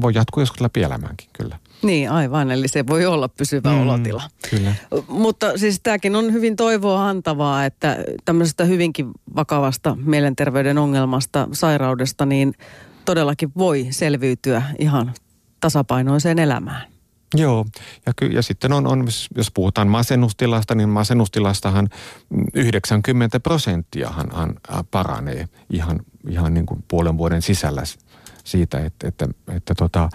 [0.00, 1.58] voi jatkuu joskus läpi elämäänkin kyllä.
[1.84, 2.50] Niin, aivan.
[2.50, 4.22] Eli se voi olla pysyvä mm, olotila.
[4.50, 4.74] Kyllä.
[5.08, 12.54] Mutta siis tämäkin on hyvin toivoa antavaa, että tämmöisestä hyvinkin vakavasta mielenterveyden ongelmasta, sairaudesta, niin
[13.04, 15.12] todellakin voi selviytyä ihan
[15.60, 16.94] tasapainoiseen elämään.
[17.34, 17.66] Joo,
[18.06, 21.88] ja, ky- ja sitten on, on, jos puhutaan masennustilasta, niin masennustilastahan
[22.54, 24.54] 90 prosenttiahan hän
[24.90, 27.82] paranee ihan, ihan niin kuin puolen vuoden sisällä
[28.44, 30.08] siitä, että, että, että tota,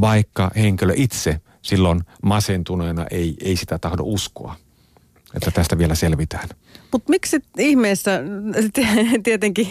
[0.00, 4.56] vaikka henkilö itse silloin masentuneena ei, ei sitä tahdo uskoa,
[5.34, 6.48] että tästä vielä selvitään.
[6.92, 8.20] Mutta miksi ihmeessä,
[9.24, 9.66] tietenkin,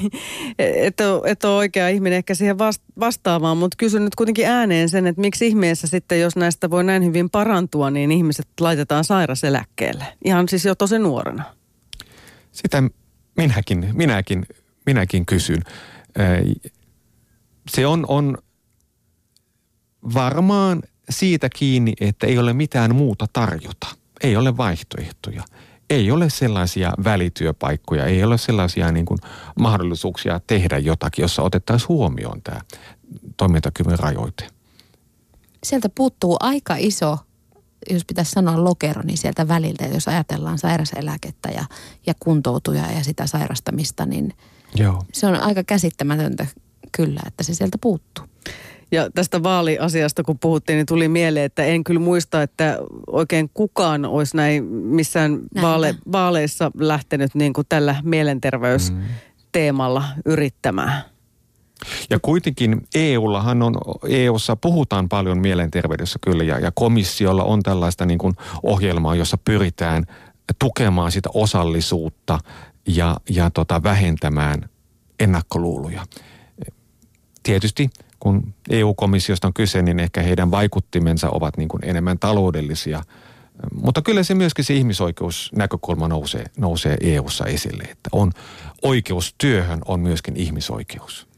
[0.60, 2.58] että et ole oikea ihminen ehkä siihen
[3.00, 7.06] vastaamaan, mutta kysyn nyt kuitenkin ääneen sen, että miksi ihmeessä sitten, jos näistä voi näin
[7.06, 10.06] hyvin parantua, niin ihmiset laitetaan sairaseläkkeelle.
[10.26, 11.44] Ihan siis jo tosi nuorena.
[12.52, 12.84] Sitä
[13.38, 14.46] minäkin, minäkin,
[14.86, 15.62] minäkin kysyn.
[17.70, 18.38] Se on, on
[20.14, 23.88] varmaan siitä kiinni, että ei ole mitään muuta tarjota.
[24.24, 25.44] Ei ole vaihtoehtoja
[25.90, 29.20] ei ole sellaisia välityöpaikkoja, ei ole sellaisia niin kuin
[29.60, 32.62] mahdollisuuksia tehdä jotakin, jossa otettaisiin huomioon tämä
[33.38, 34.48] toimintakyvyn rajoite.
[35.64, 37.18] Sieltä puuttuu aika iso,
[37.90, 41.66] jos pitäisi sanoa lokero, niin sieltä väliltä, jos ajatellaan sairaseläkettä ja,
[42.08, 44.34] ja kuntoutuja ja sitä sairastamista, niin
[44.76, 45.04] Joo.
[45.14, 46.48] se on aika käsittämätöntä
[46.92, 48.26] kyllä, että se sieltä puuttuu.
[48.92, 52.78] Ja tästä vaaliasiasta kun puhuttiin, niin tuli mieleen, että en kyllä muista, että
[53.08, 61.04] oikein kukaan olisi näin missään vaale, vaaleissa lähtenyt niin kuin tällä mielenterveysteemalla yrittämään.
[62.10, 63.76] Ja kuitenkin EUllahan on,
[64.08, 68.34] EUssa puhutaan paljon mielenterveydessä kyllä ja, ja komissiolla on tällaista niin kuin
[68.64, 70.06] ohjelmaa, jossa pyritään
[70.60, 72.40] tukemaan sitä osallisuutta
[72.88, 74.70] ja, ja tota vähentämään
[75.20, 76.06] ennakkoluuluja.
[77.44, 77.90] Tietysti
[78.20, 83.04] kun EU-komissiosta on kyse, niin ehkä heidän vaikuttimensa ovat niin kuin enemmän taloudellisia.
[83.82, 88.32] Mutta kyllä se myöskin se ihmisoikeusnäkökulma nousee, nousee EU-ssa esille, että on
[88.82, 91.29] oikeus työhön on myöskin ihmisoikeus.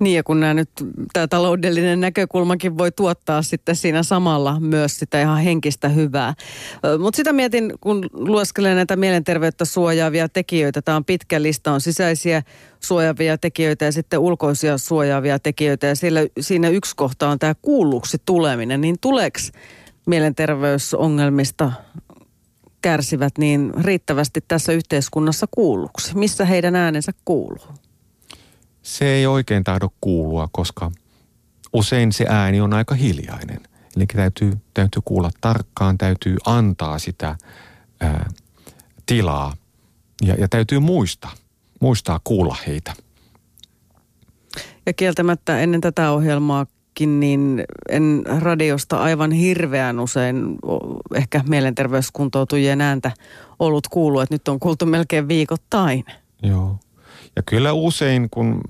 [0.00, 0.70] Niin ja kun nämä nyt,
[1.12, 6.34] tämä taloudellinen näkökulmakin voi tuottaa sitten siinä samalla myös sitä ihan henkistä hyvää.
[6.98, 10.82] Mutta sitä mietin, kun lueskelen näitä mielenterveyttä suojaavia tekijöitä.
[10.82, 12.42] Tämä on pitkä lista, on sisäisiä
[12.80, 15.86] suojaavia tekijöitä ja sitten ulkoisia suojaavia tekijöitä.
[15.86, 18.80] Ja siellä, siinä yksi kohta on tämä kuulluksi tuleminen.
[18.80, 19.38] Niin tuleeko
[20.06, 21.72] mielenterveysongelmista
[22.82, 26.16] kärsivät niin riittävästi tässä yhteiskunnassa kuulluksi?
[26.16, 27.68] Missä heidän äänensä kuuluu?
[28.82, 30.90] Se ei oikein tahdo kuulua, koska
[31.72, 33.60] usein se ääni on aika hiljainen.
[33.96, 37.36] Eli täytyy, täytyy kuulla tarkkaan, täytyy antaa sitä
[38.00, 38.30] ää,
[39.06, 39.56] tilaa
[40.22, 41.32] ja, ja täytyy muistaa,
[41.80, 42.92] muistaa kuulla heitä.
[44.86, 50.58] Ja kieltämättä ennen tätä ohjelmaakin, niin en radiosta aivan hirveän usein
[51.14, 53.12] ehkä mielenterveyskuntoutujien ääntä
[53.58, 56.04] ollut kuullut, että nyt on kuultu melkein viikoittain.
[56.42, 56.78] Joo.
[57.36, 58.60] Ja kyllä usein, kun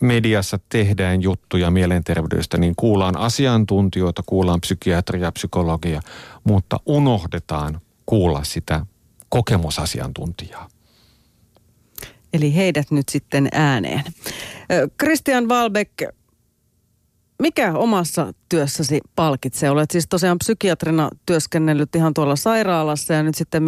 [0.00, 6.00] mediassa tehdään juttuja mielenterveydestä, niin kuullaan asiantuntijoita, kuullaan psykiatria, psykologia,
[6.44, 8.86] mutta unohdetaan kuulla sitä
[9.28, 10.68] kokemusasiantuntijaa.
[12.32, 14.04] Eli heidät nyt sitten ääneen.
[15.02, 15.92] Christian Valbeck,
[17.42, 19.70] mikä omassa työssäsi palkitsee?
[19.70, 23.62] Olet siis tosiaan psykiatrina työskennellyt ihan tuolla sairaalassa ja nyt sitten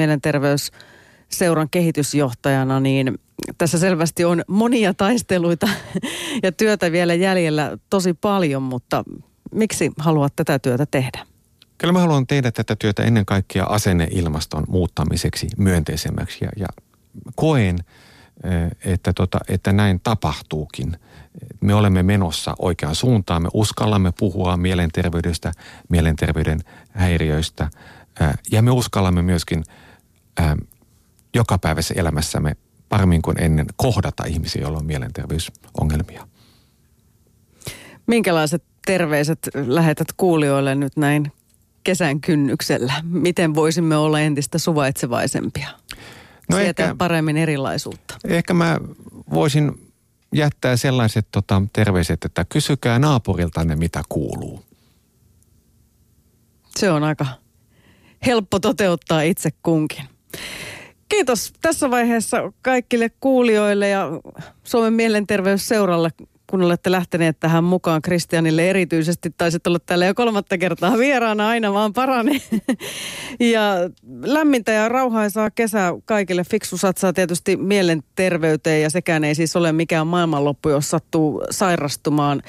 [1.28, 3.18] mielenterveysseuran kehitysjohtajana, niin
[3.58, 5.68] tässä selvästi on monia taisteluita
[6.42, 9.04] ja työtä vielä jäljellä tosi paljon, mutta
[9.52, 11.26] miksi haluat tätä työtä tehdä?
[11.78, 16.66] Kyllä mä haluan tehdä tätä työtä ennen kaikkea asenneilmaston muuttamiseksi myönteisemmäksi ja, ja
[17.36, 17.78] koen,
[18.44, 20.96] eh, että, tota, että näin tapahtuukin.
[21.60, 25.52] Me olemme menossa oikeaan suuntaan, me uskallamme puhua mielenterveydestä,
[25.88, 26.60] mielenterveyden
[26.90, 27.70] häiriöistä
[28.20, 29.64] eh, ja me uskallamme myöskin
[30.40, 30.56] eh,
[31.34, 32.56] jokapäiväisessä elämässämme
[32.88, 36.28] paremmin kuin ennen kohdata ihmisiä, joilla on mielenterveysongelmia.
[38.06, 41.32] Minkälaiset terveiset lähetät kuulijoille nyt näin
[41.84, 42.92] kesän kynnyksellä?
[43.02, 45.68] Miten voisimme olla entistä suvaitsevaisempia?
[46.50, 48.14] No Sietää ehkä, paremmin erilaisuutta.
[48.24, 48.78] Ehkä mä
[49.30, 49.92] voisin
[50.34, 54.64] jättää sellaiset tota, terveiset, että kysykää naapuriltanne mitä kuuluu.
[56.76, 57.26] Se on aika
[58.26, 60.04] helppo toteuttaa itse kunkin.
[61.08, 64.08] Kiitos tässä vaiheessa kaikille kuulijoille ja
[64.64, 66.10] Suomen mielenterveysseuralle
[66.50, 68.02] kun olette lähteneet tähän mukaan.
[68.02, 72.32] Kristianille erityisesti taisit olla täällä jo kolmatta kertaa vieraana, aina vaan parane.
[73.52, 73.62] ja
[74.22, 76.44] lämmintä ja rauhaisaa kesää kaikille.
[76.44, 82.42] Fiksu satsaa tietysti mielenterveyteen ja sekään ei siis ole mikään maailmanloppu, jos sattuu sairastumaan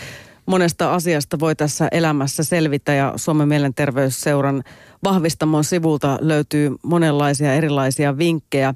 [0.50, 4.64] monesta asiasta voi tässä elämässä selvitä ja Suomen mielenterveysseuran
[5.04, 8.74] vahvistamon sivulta löytyy monenlaisia erilaisia vinkkejä.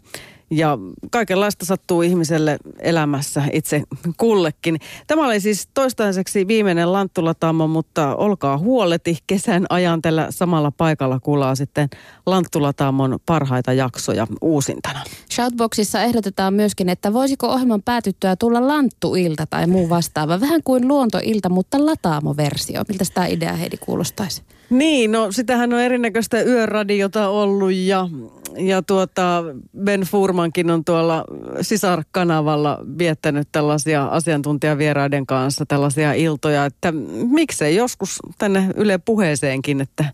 [0.56, 0.78] Ja
[1.12, 3.84] kaikenlaista sattuu ihmiselle elämässä itse
[4.18, 4.80] kullekin.
[5.08, 9.18] Tämä oli siis toistaiseksi viimeinen Lanttulataamo, mutta olkaa huoleti.
[9.28, 11.90] Kesän ajan tällä samalla paikalla kuullaan sitten
[12.26, 15.04] Lanttulataamon parhaita jaksoja uusintana.
[15.32, 20.40] Shoutboxissa ehdotetaan myöskin, että voisiko ohjelman päätyttyä tulla Lanttuilta tai muu vastaava.
[20.40, 22.82] Vähän kuin luontoilta, mutta lataamoversio.
[22.88, 24.42] Miltä tämä idea Heidi kuulostaisi?
[24.74, 28.10] Niin, no sitähän on erinäköistä yöradiota ollut ja
[28.58, 29.44] ja tuota,
[29.84, 31.26] Ben Furmankin on tuolla
[31.62, 36.92] sisarkanavalla viettänyt tällaisia asiantuntijavieraiden kanssa tällaisia iltoja, että
[37.32, 40.06] miksei joskus tänne Yle puheeseenkin, että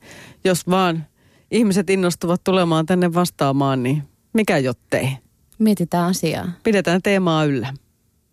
[0.44, 1.06] jos vaan
[1.52, 4.04] ihmiset innostuvat tulemaan tänne vastaamaan, niin
[4.34, 5.10] mikä jottei.
[5.60, 6.52] Mietitään asiaa.
[6.64, 7.74] Pidetään teemaa yllä.